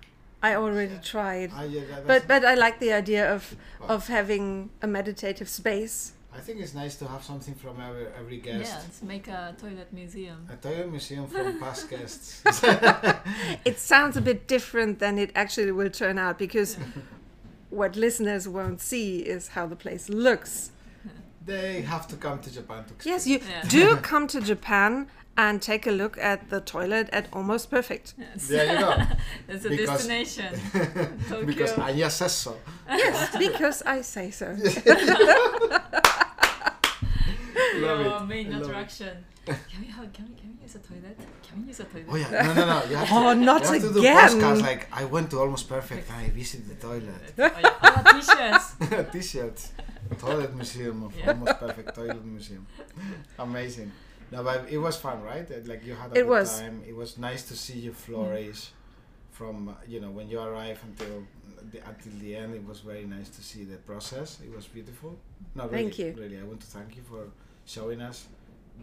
I 0.43 0.55
already 0.55 0.99
tried. 1.03 1.51
Ah, 1.53 1.63
yeah, 1.63 1.81
But 2.05 2.27
but 2.27 2.45
I 2.45 2.53
like 2.55 2.79
the 2.79 2.93
idea 2.93 3.33
of 3.33 3.55
Wow. 3.81 3.87
of 3.95 4.07
having 4.07 4.69
a 4.81 4.87
meditative 4.87 5.49
space. 5.49 6.13
I 6.37 6.39
think 6.39 6.59
it's 6.59 6.75
nice 6.75 6.95
to 6.97 7.07
have 7.07 7.23
something 7.23 7.55
from 7.55 7.81
every, 7.81 8.05
every 8.19 8.37
Yeah, 8.37 8.57
guest. 8.59 8.73
let's 8.83 9.01
make 9.01 9.27
a 9.27 9.55
toilet 9.59 9.91
museum. 9.91 10.47
A 10.51 10.55
toilet 10.55 10.89
museum 10.91 11.25
from 11.27 11.59
past 11.63 11.89
guests. 11.89 12.43
It 13.65 13.79
sounds 13.79 14.17
a 14.17 14.21
bit 14.21 14.47
different 14.47 14.99
than 14.99 15.17
it 15.17 15.31
actually 15.35 15.71
will 15.71 15.89
turn 15.89 16.17
out 16.19 16.37
because 16.37 16.77
what 17.69 17.95
listeners 17.95 18.47
won't 18.47 18.81
see 18.81 19.19
is 19.19 19.49
how 19.49 19.65
the 19.67 19.75
place 19.75 20.09
looks. 20.09 20.71
they 21.45 21.81
have 21.81 22.05
to 22.07 22.15
come 22.15 22.39
to 22.39 22.49
Japan 22.53 22.83
to 22.87 22.93
Yes, 23.09 23.25
you 23.25 23.39
Yeah. 23.39 23.63
do 23.69 23.95
come 24.11 24.27
to 24.27 24.39
Japan 24.41 25.07
and 25.37 25.61
take 25.61 25.85
a 25.87 25.91
look 25.91 26.17
at 26.17 26.49
the 26.49 26.59
toilet 26.59 27.09
at 27.13 27.27
Almost 27.31 27.69
Perfect. 27.69 28.15
Yes. 28.17 28.47
There 28.47 28.73
you 28.73 28.79
go. 28.79 28.95
It's 29.47 29.65
a 29.65 29.69
Because- 29.69 29.89
destination. 29.89 30.59
Tokyo. 31.29 31.45
because 31.45 31.71
Anja 31.73 32.09
says 32.11 32.31
so. 32.33 32.57
Yes, 32.89 33.37
because 33.37 33.81
I 33.83 34.01
say 34.01 34.31
so. 34.31 34.47
Love 37.75 37.99
Your 38.05 38.17
it. 38.17 38.25
main 38.27 38.47
I 38.47 38.57
love 38.57 38.61
it. 38.61 38.67
attraction. 38.67 39.25
Can 39.45 39.55
we, 39.81 39.87
have, 39.87 40.11
can, 40.13 40.25
we, 40.29 40.35
can 40.35 40.49
we 40.57 40.63
use 40.63 40.75
a 40.75 40.79
toilet? 40.79 41.17
Can 41.47 41.61
we 41.61 41.67
use 41.69 41.79
a 41.79 41.85
toilet? 41.85 42.05
Oh 42.09 42.15
yeah, 42.15 42.29
no, 42.47 42.53
no, 42.53 42.65
no. 42.65 42.83
You 42.89 42.95
have 42.97 43.07
to, 43.07 43.13
Oh, 43.15 43.33
not 43.33 43.61
you 43.63 43.71
have 43.73 43.81
to 43.81 43.89
do 43.93 43.99
again. 43.99 44.59
like 44.59 44.87
I 44.91 45.05
went 45.05 45.29
to 45.31 45.39
Almost 45.39 45.69
Perfect 45.69 46.09
and 46.11 46.19
I 46.25 46.29
visited 46.29 46.67
the 46.69 46.75
toilet. 46.75 47.33
Oh, 47.37 47.49
yeah. 47.61 47.73
oh 47.83 48.01
t-shirts. 48.19 49.11
T-shirts, 49.13 49.71
toilet 50.19 50.53
museum 50.55 51.03
of 51.03 51.15
Yeah. 51.17 51.29
Almost 51.31 51.59
Perfect 51.59 51.95
Toilet 51.95 52.23
Museum. 52.25 52.65
Amazing. 53.39 53.91
No, 54.31 54.43
but 54.43 54.69
it 54.69 54.77
was 54.77 54.97
fun, 54.97 55.21
right? 55.23 55.49
Uh, 55.49 55.55
Like 55.65 55.85
you 55.85 55.93
had 55.95 56.11
a 56.11 56.19
It 56.19 56.23
good 56.23 56.27
was. 56.29 56.59
time. 56.59 56.83
It 56.87 56.95
was 56.95 57.17
nice 57.17 57.43
to 57.49 57.55
see 57.55 57.79
you 57.79 57.93
flourish 57.93 58.71
from 59.31 59.69
uh, 59.69 59.73
you 59.87 59.99
know 60.01 60.09
when 60.11 60.27
you 60.29 60.39
arrive 60.39 60.79
until 60.89 61.23
the, 61.71 61.79
until 61.91 62.13
the 62.19 62.35
end. 62.35 62.55
It 62.55 62.65
was 62.67 62.79
very 62.81 63.05
nice 63.05 63.29
to 63.29 63.41
see 63.41 63.63
the 63.63 63.77
process. 63.77 64.39
It 64.43 64.53
was 64.55 64.65
beautiful. 64.67 65.17
No, 65.55 65.63
really, 65.63 65.77
Thank 65.83 65.99
you. 65.99 66.15
Really, 66.17 66.37
I 66.39 66.43
want 66.43 66.61
to 66.61 66.67
thank 66.67 66.95
you 66.97 67.03
for 67.03 67.21
showing 67.65 68.01
us 68.01 68.27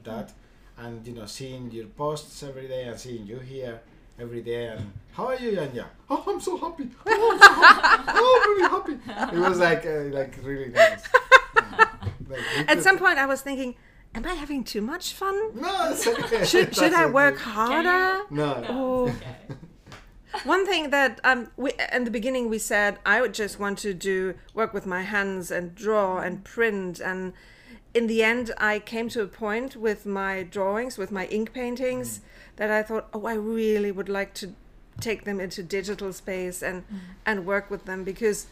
that, 0.05 0.33
and 0.79 1.07
you 1.07 1.15
know, 1.15 1.27
seeing 1.27 1.71
your 1.71 1.87
posts 1.87 2.43
every 2.43 2.69
day 2.69 2.85
and 2.85 2.99
seeing 2.99 3.27
you 3.27 3.39
here 3.39 3.81
every 4.19 4.43
day. 4.43 4.67
And 4.69 4.93
how 5.13 5.27
are 5.27 5.37
you, 5.37 5.53
Yanya? 5.53 5.87
Oh, 6.09 6.23
I'm 6.27 6.41
so 6.41 6.57
happy. 6.57 6.89
Oh, 7.07 7.31
I'm, 7.33 7.39
so 7.41 7.53
happy. 7.63 8.13
oh, 8.17 8.41
I'm 8.43 8.51
really 8.51 8.69
happy. 8.77 9.37
It 9.37 9.41
was 9.49 9.59
like 9.59 9.85
uh, 9.87 10.15
like 10.19 10.33
really 10.43 10.71
nice. 10.71 11.05
Yeah. 11.57 11.87
Like, 12.29 12.69
At 12.69 12.83
some 12.83 12.99
point, 12.99 13.19
I 13.19 13.27
was 13.27 13.41
thinking, 13.43 13.75
am 14.15 14.25
I 14.27 14.35
having 14.35 14.65
too 14.65 14.81
much 14.81 15.13
fun? 15.13 15.35
no, 15.61 15.91
it's 15.91 16.07
okay. 16.07 16.45
Should, 16.45 16.75
should 16.75 16.93
That's 16.93 16.95
I 16.95 17.05
okay. 17.05 17.13
work 17.13 17.39
harder? 17.39 18.25
No, 18.31 18.61
No, 18.61 18.65
Oh. 18.69 19.07
it's 19.09 19.17
okay. 19.19 19.37
One 20.45 20.67
thing 20.67 20.91
that 20.91 21.21
um, 21.23 21.49
we 21.57 21.71
in 21.93 22.03
the 22.05 22.11
beginning 22.11 22.49
we 22.49 22.59
said 22.59 22.99
I 23.07 23.21
would 23.21 23.33
just 23.35 23.61
want 23.61 23.79
to 23.79 23.95
do 23.95 24.35
work 24.53 24.75
with 24.75 24.85
my 24.85 25.03
hands 25.03 25.53
and 25.53 25.75
draw 25.77 26.19
and 26.19 26.43
print 26.43 26.99
and 26.99 27.33
in 27.95 28.09
the 28.09 28.25
end 28.25 28.51
I 28.59 28.81
came 28.81 29.09
to 29.11 29.23
a 29.23 29.29
point 29.29 29.77
with 29.77 30.07
my 30.07 30.43
drawings 30.43 30.99
with 30.99 31.13
my 31.13 31.27
ink 31.27 31.53
paintings 31.53 32.21
that 32.57 32.69
I 32.69 32.83
thought 32.83 33.09
oh 33.15 33.27
I 33.27 33.35
really 33.35 33.93
would 33.93 34.09
like 34.09 34.35
to 34.35 34.55
take 35.01 35.25
them 35.25 35.39
into 35.39 35.63
digital 35.63 36.13
space 36.13 36.63
and 36.65 36.83
and 37.25 37.47
work 37.47 37.71
with 37.71 37.85
them 37.85 38.03
because 38.03 38.47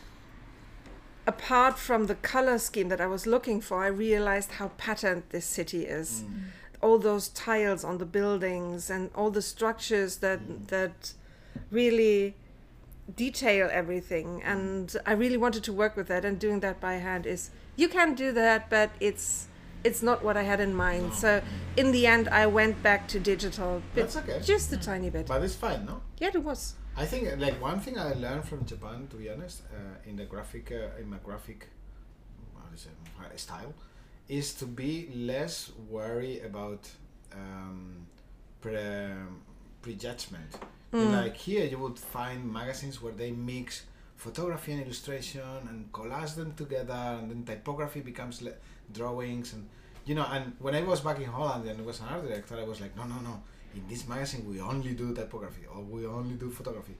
apart 1.26 1.78
from 1.78 2.06
the 2.06 2.14
color 2.16 2.58
scheme 2.58 2.88
that 2.88 3.00
I 3.00 3.06
was 3.06 3.26
looking 3.26 3.60
for 3.60 3.84
I 3.84 3.88
realized 3.88 4.52
how 4.52 4.68
patterned 4.76 5.22
this 5.30 5.46
city 5.46 5.82
is. 5.86 6.22
Mm. 6.22 6.42
all 6.82 6.98
those 6.98 7.28
tiles 7.28 7.84
on 7.84 7.98
the 7.98 8.04
buildings 8.18 8.90
and 8.90 9.08
all 9.14 9.30
the 9.30 9.42
structures 9.54 10.16
that 10.24 10.40
that 10.68 11.14
really 11.70 12.34
detail 13.16 13.68
everything. 13.70 14.42
And 14.42 14.84
i 15.06 15.12
really 15.12 15.36
wanted 15.44 15.62
to 15.68 15.72
work 15.72 15.96
with 15.96 16.08
that 16.08 16.24
and 16.24 16.38
doing 16.46 16.60
that 16.60 16.80
by 16.80 16.94
hand 17.08 17.24
is 17.26 17.50
you 17.76 17.88
can 17.88 18.14
do 18.14 18.28
that 18.32 18.68
but 18.76 18.90
it's 19.08 19.46
it's 19.84 20.02
not 20.08 20.18
what 20.26 20.36
i 20.36 20.44
had 20.52 20.60
in 20.60 20.74
mind. 20.74 21.14
So 21.14 21.30
in 21.76 21.92
the 21.92 22.04
end 22.14 22.24
i 22.28 22.44
went 22.46 22.82
back 22.82 23.00
to 23.12 23.16
digital 23.20 23.72
but 23.94 24.00
That's 24.02 24.16
okay. 24.16 24.40
just 24.54 24.72
a 24.72 24.76
tiny 24.76 25.10
bit. 25.10 25.26
But 25.26 25.42
it's 25.42 25.54
fine, 25.66 25.80
no? 25.86 25.96
yeah 26.22 26.30
it 26.34 26.42
was 26.50 26.74
I 26.96 27.06
think 27.06 27.28
like 27.38 27.60
one 27.60 27.80
thing 27.80 27.98
I 27.98 28.12
learned 28.12 28.44
from 28.44 28.64
Japan, 28.66 29.06
to 29.10 29.16
be 29.16 29.30
honest, 29.30 29.62
uh, 29.72 30.08
in 30.08 30.16
the 30.16 30.24
graphic, 30.24 30.70
uh, 30.72 31.00
in 31.00 31.08
my 31.08 31.16
graphic, 31.24 31.68
it, 33.34 33.40
style, 33.40 33.74
is 34.28 34.54
to 34.54 34.66
be 34.66 35.08
less 35.14 35.70
worry 35.88 36.40
about 36.40 36.88
um, 37.34 38.06
pre 38.60 38.78
prejudgment. 39.82 40.58
Know, 40.92 41.00
Like 41.22 41.36
here, 41.36 41.64
you 41.64 41.78
would 41.78 41.98
find 41.98 42.52
magazines 42.52 43.00
where 43.02 43.12
they 43.14 43.30
mix 43.32 43.84
photography 44.16 44.72
and 44.72 44.82
illustration 44.82 45.40
and 45.68 45.90
collage 45.92 46.34
them 46.36 46.52
together, 46.54 47.18
and 47.18 47.30
then 47.30 47.44
typography 47.44 48.00
becomes 48.00 48.42
drawings 48.92 49.52
and 49.54 49.68
you 50.04 50.14
know. 50.14 50.26
And 50.30 50.52
when 50.58 50.74
I 50.74 50.82
was 50.82 51.00
back 51.00 51.18
in 51.18 51.24
Holland 51.24 51.66
and 51.68 51.80
I 51.80 51.82
was 51.84 52.00
an 52.00 52.06
art 52.10 52.26
director, 52.26 52.56
I 52.58 52.64
was 52.64 52.80
like, 52.80 52.94
no, 52.96 53.04
no, 53.04 53.16
no. 53.20 53.42
In 53.74 53.82
this 53.88 54.06
magazine, 54.08 54.42
we 54.48 54.60
only 54.60 54.92
do 54.94 55.14
typography 55.14 55.62
or 55.72 55.80
we 55.82 56.06
only 56.06 56.34
do 56.34 56.50
photography. 56.50 56.96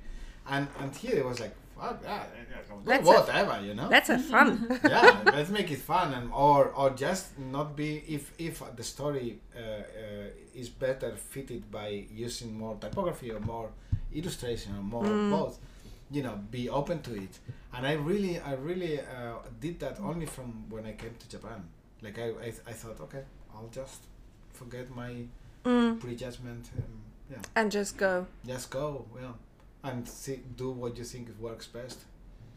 and 0.55 0.67
and 0.81 0.91
here 1.03 1.17
it 1.21 1.25
was 1.31 1.39
like 1.41 1.55
fuck 1.77 2.03
that, 2.03 2.29
have- 2.89 3.07
whatever, 3.07 3.57
you 3.67 3.75
know. 3.75 3.89
Let's 3.89 4.09
have 4.09 4.25
fun. 4.25 4.49
yeah, 4.95 5.21
let's 5.37 5.51
make 5.51 5.71
it 5.71 5.79
fun 5.93 6.15
and 6.15 6.27
or 6.33 6.61
or 6.81 6.89
just 7.07 7.25
not 7.39 7.77
be 7.77 7.89
if 8.17 8.33
if 8.39 8.55
the 8.77 8.83
story 8.95 9.39
uh, 9.57 9.61
uh, 9.61 10.61
is 10.63 10.69
better 10.69 11.11
fitted 11.35 11.63
by 11.71 11.89
using 12.27 12.59
more 12.63 12.75
typography 12.85 13.31
or 13.31 13.41
more 13.41 13.69
illustration 14.13 14.71
or 14.79 14.83
more 14.95 15.05
Mm. 15.05 15.31
both. 15.31 15.59
You 16.17 16.23
know, 16.23 16.37
be 16.51 16.69
open 16.69 17.01
to 17.03 17.13
it. 17.27 17.35
And 17.75 17.87
I 17.87 17.95
really, 17.95 18.39
I 18.39 18.53
really 18.69 19.01
uh, 19.01 19.39
did 19.61 19.81
that 19.81 19.99
only 20.01 20.27
from 20.27 20.49
when 20.69 20.85
I 20.85 20.93
came 20.93 21.15
to 21.23 21.27
Japan. 21.29 21.61
Like 22.03 22.19
I, 22.19 22.27
I, 22.47 22.49
I 22.71 22.73
thought, 22.81 23.01
okay, 23.07 23.23
I'll 23.55 23.71
just 23.73 24.01
forget 24.53 24.87
my 24.95 25.13
Mm. 25.65 26.01
prejudgment. 26.01 26.71
And, 26.77 26.85
yeah, 27.31 27.39
And 27.57 27.71
just 27.73 27.97
go. 27.97 28.27
just 28.47 28.71
go. 28.71 29.07
Yeah, 29.21 29.33
and 29.85 30.07
see, 30.09 30.41
do 30.57 30.71
what 30.73 30.97
you 30.99 31.05
think 31.05 31.29
works 31.41 31.67
best. 31.67 31.99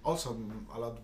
Also, 0.04 0.34
mm, 0.34 0.52
a 0.76 0.80
lot 0.80 0.98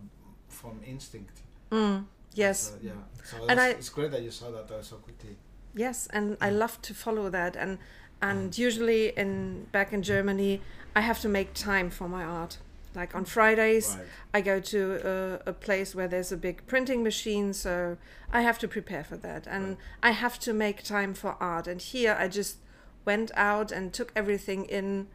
from 0.49 0.79
instinct. 0.85 1.39
Mm. 1.71 2.05
Yes. 2.33 2.59
So, 2.71 2.73
yeah. 2.81 2.91
So 3.23 3.45
And 3.47 3.59
I- 3.59 3.69
it's 3.71 3.89
great 3.89 4.11
that 4.11 4.21
you 4.21 4.31
saw 4.31 4.51
that 4.51 4.71
uh, 4.71 4.81
so 4.81 4.97
quickly. 4.97 5.37
Yes, 5.75 6.07
and 6.13 6.37
I 6.41 6.49
Mm. 6.49 6.57
love 6.59 6.81
to 6.81 6.93
follow 6.93 7.29
that, 7.29 7.55
and 7.55 7.77
and 8.21 8.55
usually 8.57 9.09
in 9.17 9.65
back 9.71 9.93
in 9.93 10.03
Germany, 10.03 10.61
I 10.95 11.01
have 11.01 11.19
to 11.21 11.29
make 11.29 11.53
time 11.53 11.89
for 11.89 12.07
my 12.07 12.23
art. 12.23 12.57
Like 12.93 13.15
on 13.15 13.23
Fridays, 13.25 13.95
Right. 13.97 14.07
I 14.33 14.41
go 14.41 14.59
to 14.59 15.39
a, 15.45 15.49
a 15.51 15.53
place 15.53 15.95
where 15.95 16.07
there's 16.09 16.31
a 16.31 16.37
big 16.37 16.65
printing 16.67 17.03
machine, 17.03 17.53
so 17.53 17.97
I 18.33 18.41
have 18.41 18.59
to 18.59 18.67
prepare 18.67 19.03
for 19.03 19.17
that, 19.17 19.47
and 19.47 19.67
Right. 19.69 19.77
I 20.03 20.11
have 20.11 20.37
to 20.39 20.53
make 20.53 20.83
time 20.83 21.13
for 21.13 21.37
art. 21.39 21.67
And 21.67 21.81
here, 21.81 22.15
I 22.19 22.27
just 22.27 22.57
went 23.05 23.31
out 23.35 23.71
and 23.71 23.93
took 23.93 24.11
everything 24.15 24.65
in, 24.65 25.07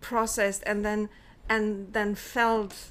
processed, 0.00 0.62
and 0.66 0.84
then 0.84 1.08
and 1.50 1.92
then 1.92 2.14
felt 2.14 2.90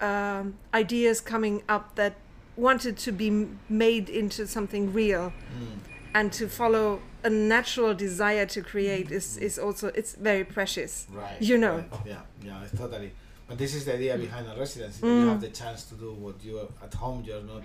um, 0.00 0.54
ideas 0.72 1.20
coming 1.20 1.62
up 1.68 1.96
that 1.96 2.14
wanted 2.56 2.96
to 2.96 3.12
be 3.12 3.48
made 3.68 4.08
into 4.08 4.46
something 4.46 4.92
real 4.92 5.32
Mm. 5.58 5.78
and 6.14 6.32
to 6.32 6.48
follow 6.48 7.00
a 7.24 7.28
natural 7.30 7.94
desire 7.94 8.46
to 8.46 8.62
create 8.62 9.10
is, 9.10 9.36
is 9.38 9.58
also 9.58 9.88
it's 9.88 10.14
very 10.14 10.44
precious 10.44 11.06
Right. 11.10 11.36
You 11.42 11.58
know. 11.58 11.76
right. 11.76 12.06
Yeah. 12.06 12.20
Yeah. 12.42 12.62
It's 12.64 12.78
totally. 12.78 13.12
But 13.50 13.58
this 13.58 13.74
is 13.74 13.84
the 13.84 13.94
idea 13.94 14.16
behind 14.16 14.46
a 14.46 14.56
residency. 14.56 15.02
Mm. 15.02 15.22
you 15.22 15.28
have 15.28 15.40
the 15.40 15.48
chance 15.48 15.82
to 15.90 15.94
do 15.96 16.12
what 16.12 16.36
you 16.44 16.60
at 16.86 16.94
home. 16.94 17.24
You're 17.26 17.42
not. 17.42 17.64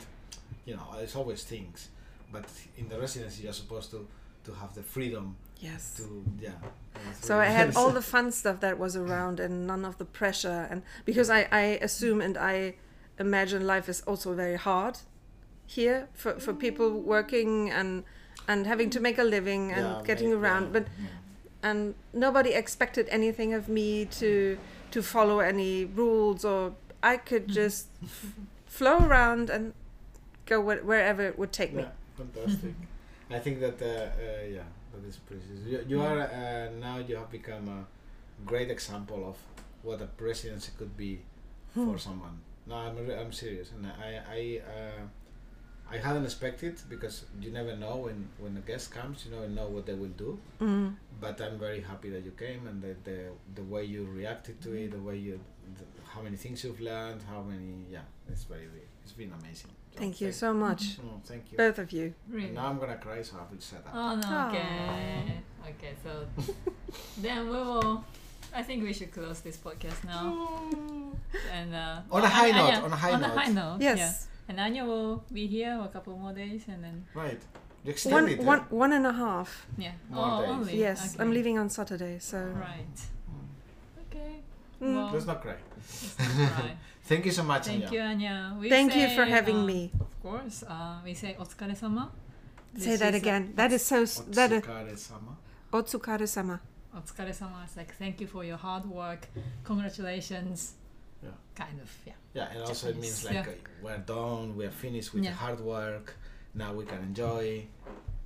You 0.65 0.75
know, 0.77 0.87
there's 0.97 1.15
always 1.15 1.43
things, 1.43 1.89
but 2.31 2.45
in 2.75 2.89
the 2.89 2.99
residency 2.99 3.43
you're 3.43 3.59
supposed 3.63 3.91
to 3.91 4.07
to 4.45 4.51
have 4.61 4.73
the 4.75 4.83
freedom 4.83 5.35
yes 5.59 5.95
to 5.97 6.23
yeah. 6.39 6.51
so 7.19 7.39
i 7.39 7.45
had 7.45 7.75
all 7.75 7.89
the 7.89 8.01
fun 8.13 8.31
stuff 8.31 8.59
that 8.59 8.77
was 8.77 8.95
around 8.95 9.39
and 9.39 9.65
none 9.65 9.83
of 9.85 9.97
the 9.97 10.05
pressure 10.05 10.67
and 10.69 10.83
because 11.05 11.29
i, 11.29 11.47
I 11.51 11.79
assume 11.81 12.21
and 12.21 12.37
i 12.37 12.75
imagine 13.17 13.65
life 13.65 13.87
is 13.89 14.01
also 14.01 14.33
very 14.33 14.57
hard 14.57 14.99
here 15.65 16.09
for, 16.13 16.39
for 16.39 16.53
people 16.53 16.89
working 17.15 17.71
and 17.71 18.03
and 18.47 18.67
having 18.67 18.89
to 18.91 18.99
make 18.99 19.17
a 19.17 19.23
living 19.23 19.71
and 19.71 19.85
Yeah, 19.85 20.01
getting 20.05 20.29
make- 20.29 20.39
around 20.39 20.63
yeah, 20.65 20.73
but 20.73 20.87
and 21.63 21.95
nobody 22.13 22.51
expected 22.53 23.07
anything 23.09 23.53
of 23.55 23.67
me 23.67 24.05
to 24.19 24.57
to 24.95 25.03
follow 25.03 25.39
any 25.39 25.83
rules 25.85 26.45
or 26.45 26.73
I 27.03 27.17
could 27.17 27.47
just 27.49 27.87
flow 28.65 28.97
around 29.07 29.49
and 29.49 29.73
go 30.45 30.61
wh- 30.61 30.85
wherever 30.87 31.21
it 31.21 31.37
would 31.39 31.51
take 31.51 31.73
me. 31.73 31.83
Fantastic. 32.17 32.73
I 33.29 33.39
think 33.39 33.59
that 33.59 33.81
uh, 33.81 33.85
uh, 33.87 34.45
yeah, 34.57 34.67
that 34.93 35.03
is 35.09 35.17
precious. 35.17 35.59
You, 35.71 35.79
you 35.87 36.01
are 36.01 36.19
uh, 36.21 36.69
now 36.79 36.97
you 37.07 37.15
have 37.17 37.29
become 37.29 37.67
a 37.67 37.81
great 38.45 38.69
example 38.71 39.21
of 39.31 39.35
what 39.83 40.01
a 40.01 40.05
presidency 40.23 40.71
could 40.77 40.95
be 40.95 41.19
for 41.73 41.97
someone. 41.97 42.37
No, 42.67 42.75
I'm 42.75 42.95
re- 43.07 43.17
I'm 43.21 43.33
serious, 43.33 43.71
and 43.75 43.85
I 43.87 44.09
I 44.37 44.39
uh, 44.75 45.01
I 45.91 45.97
hadn't 45.97 46.25
expected 46.25 46.75
because 46.89 47.25
you 47.41 47.51
never 47.51 47.75
know 47.75 47.95
when 48.05 48.27
when 48.39 48.57
a 48.57 48.61
guest 48.61 48.91
comes, 48.91 49.25
you 49.25 49.31
never 49.35 49.47
know 49.47 49.67
what 49.67 49.85
they 49.85 49.93
will 49.93 50.15
do. 50.17 50.39
Mm. 50.59 50.95
But 51.21 51.39
I'm 51.41 51.57
very 51.59 51.81
happy 51.81 52.09
that 52.09 52.23
you 52.25 52.31
came 52.31 52.67
and 52.67 52.81
the 52.81 52.93
the, 53.09 53.17
the 53.55 53.63
way 53.63 53.83
you 53.85 54.05
reacted 54.05 54.61
to 54.63 54.73
it, 54.73 54.91
the 54.91 54.99
way 55.09 55.17
you, 55.17 55.39
the, 55.77 55.83
how 56.13 56.21
many 56.21 56.37
things 56.37 56.63
you've 56.63 56.81
learned, 56.81 57.21
how 57.29 57.41
many 57.41 57.85
yeah, 57.91 58.05
it's 58.31 58.43
very 58.45 58.67
it's 59.03 59.13
been 59.13 59.31
amazing. 59.41 59.71
So 59.93 59.99
Thank 60.01 60.19
you 60.21 60.31
so 60.33 60.53
much, 60.53 60.97
Oh, 61.05 61.21
thank 61.23 61.43
you. 61.51 61.57
both 61.57 61.77
of 61.79 61.89
you. 61.93 62.13
Really? 62.29 62.49
Now 62.51 62.67
I'm 62.67 62.79
gonna 62.79 62.97
cry, 62.97 63.21
so 63.21 63.37
I 63.37 63.43
will 63.49 63.61
shut 63.61 63.85
up. 63.87 63.93
Oh 63.93 64.15
no. 64.15 64.27
Aw. 64.27 64.49
Okay. 64.49 65.41
Okay. 65.71 65.93
So 66.03 66.11
then 67.21 67.45
we 67.49 67.53
will. 67.69 68.03
I 68.53 68.61
think 68.63 68.83
we 68.83 68.93
should 68.93 69.11
close 69.13 69.39
this 69.41 69.57
podcast 69.57 70.03
now. 70.03 70.25
And 71.51 71.73
uh, 71.75 72.01
On 72.11 72.23
a 72.23 72.27
high 72.27 72.51
Anja- 72.51 72.55
note, 72.55 72.73
Anja- 72.73 72.83
on 72.83 72.91
a 72.93 72.95
high 72.95 73.11
on 73.13 73.21
note. 73.21 73.35
a 73.35 73.39
high 73.39 73.51
note. 73.51 73.77
Yes, 73.81 73.97
Yeah. 73.97 74.13
And 74.47 74.59
Anja 74.59 74.85
will 74.85 75.23
be 75.33 75.47
here 75.47 75.77
for 75.79 75.85
a 75.85 75.87
couple 75.89 76.17
more 76.17 76.33
days, 76.33 76.63
and 76.67 76.83
then 76.83 77.05
Right. 77.13 77.41
You 77.83 77.93
one, 78.11 78.27
it. 78.29 78.39
one, 78.39 78.59
eh? 78.59 78.63
one 78.69 78.93
and 78.93 79.05
a 79.05 79.13
half. 79.13 79.67
yeah. 79.77 79.91
More 80.09 80.25
oh, 80.25 80.41
days. 80.41 80.49
only. 80.49 80.79
Yes, 80.79 81.13
Okay. 81.13 81.23
I'm 81.23 81.31
leaving 81.31 81.57
on 81.59 81.69
Saturday, 81.69 82.17
so 82.19 82.37
Right. 82.37 82.97
Okay. 84.09 84.41
Mm. 84.81 84.95
Well, 84.95 85.09
Let's 85.13 85.25
not 85.25 85.41
cry. 85.41 85.55
let's 85.77 86.39
not 86.39 86.51
cry. 86.53 86.77
Thank 87.03 87.25
you 87.25 87.31
so 87.31 87.43
much, 87.43 87.65
Thank 87.67 87.83
Anja. 87.85 87.91
you, 87.91 88.01
Anya. 88.01 88.57
We 88.59 88.69
thank 88.69 88.95
you 88.95 89.07
for 89.09 89.25
say, 89.25 89.29
having 89.31 89.57
uh, 89.57 89.65
me. 89.65 89.91
Of 89.99 90.21
course. 90.23 90.63
Uh, 90.67 90.97
we 91.05 91.13
say 91.13 91.35
otsukare-sama. 91.39 92.09
Say 92.77 92.91
This 92.91 92.99
that 92.99 93.13
is 93.13 93.21
a- 93.21 93.23
again. 93.23 93.53
That 93.55 93.71
is 93.71 93.85
so. 93.85 94.01
s- 94.01 94.23
That 94.29 94.51
is 94.51 94.63
Otsukare-sama. 94.63 95.37
otsukare-sama. 95.71 96.59
Otsukare-sama 96.97 97.63
is 97.69 97.77
like 97.77 97.93
thank 97.97 98.19
you 98.21 98.27
for 98.27 98.43
your 98.43 98.57
hard 98.57 98.85
work. 98.89 99.27
Congratulations. 99.63 100.73
Yeah. 101.23 101.29
Kind 101.55 101.79
of, 101.81 101.89
yeah. 102.05 102.13
Yeah, 102.33 102.47
and 102.51 102.61
also 102.63 102.89
it 102.89 102.97
means 102.97 103.23
Japanese, 103.23 103.45
like 103.45 103.47
uh, 103.47 103.83
we're 103.83 103.97
done, 103.99 104.55
we're 104.57 104.71
finished 104.71 105.13
with 105.13 105.23
Yeah. 105.23 105.31
the 105.31 105.37
hard 105.37 105.59
work. 105.61 106.15
Now 106.53 106.73
we 106.73 106.85
can 106.85 106.99
enjoy. 106.99 107.65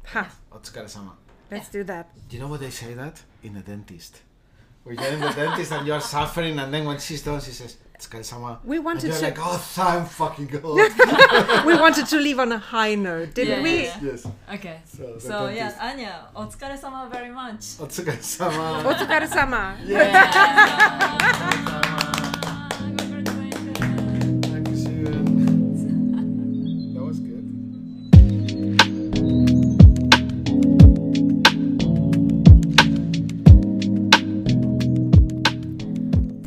Ha. 0.07 0.29
Otsukare-sama. 0.51 1.13
Let's 1.51 1.69
do 1.69 1.83
that. 1.85 2.05
Do 2.27 2.35
you 2.35 2.41
know 2.41 2.47
what 2.49 2.59
they 2.59 2.69
say 2.71 2.93
that 2.95 3.21
in 3.43 3.55
a 3.57 3.61
dentist? 3.61 4.21
When 4.83 4.95
you're 4.97 5.07
in 5.13 5.19
the 5.19 5.29
dentist 5.29 5.71
and 5.71 5.85
you're 5.87 5.99
suffering, 6.01 6.57
and 6.59 6.73
then 6.73 6.85
when 6.85 6.97
she's 6.99 7.21
done, 7.23 7.41
she 7.41 7.51
says, 7.51 7.77
"Otsukare-sama." 7.97 8.59
We 8.63 8.77
And 8.77 8.85
wanted 8.85 9.07
you're 9.09 9.17
to. 9.17 9.23
like, 9.25 9.37
"Oh, 9.39 9.57
thank 9.57 10.07
fucking 10.09 10.47
God." 10.47 10.63
we 11.65 11.73
wanted 11.75 12.05
to 12.07 12.17
leave 12.17 12.39
on 12.39 12.51
a 12.51 12.57
high 12.57 12.95
note, 12.95 13.33
didn't 13.35 13.57
Yeah, 13.57 13.63
we? 13.63 13.83
yeah, 13.83 13.99
yes. 14.01 14.25
Okay. 14.53 14.79
So, 14.85 15.19
So 15.19 15.49
yeah. 15.49 15.73
Anja, 15.87 16.31
otsukare-sama 16.35 17.09
very 17.11 17.29
much. 17.31 17.77
Otsukare-sama. 17.77 18.83
Otsukare-sama. 18.89 19.77
Yeah. 19.85 20.15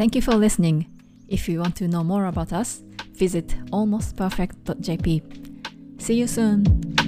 Thank 0.03 0.17
you 0.17 0.23
for 0.23 0.35
listening. 0.35 0.91
If 1.29 1.49
you 1.49 1.61
want 1.61 1.77
to 1.77 1.87
know 1.87 2.03
more 2.03 2.27
about 2.27 2.53
us, 2.53 2.83
visit 3.12 3.55
almostperfect.jp. 3.71 6.03
See 6.03 6.15
you 6.15 6.27
soon. 6.27 7.02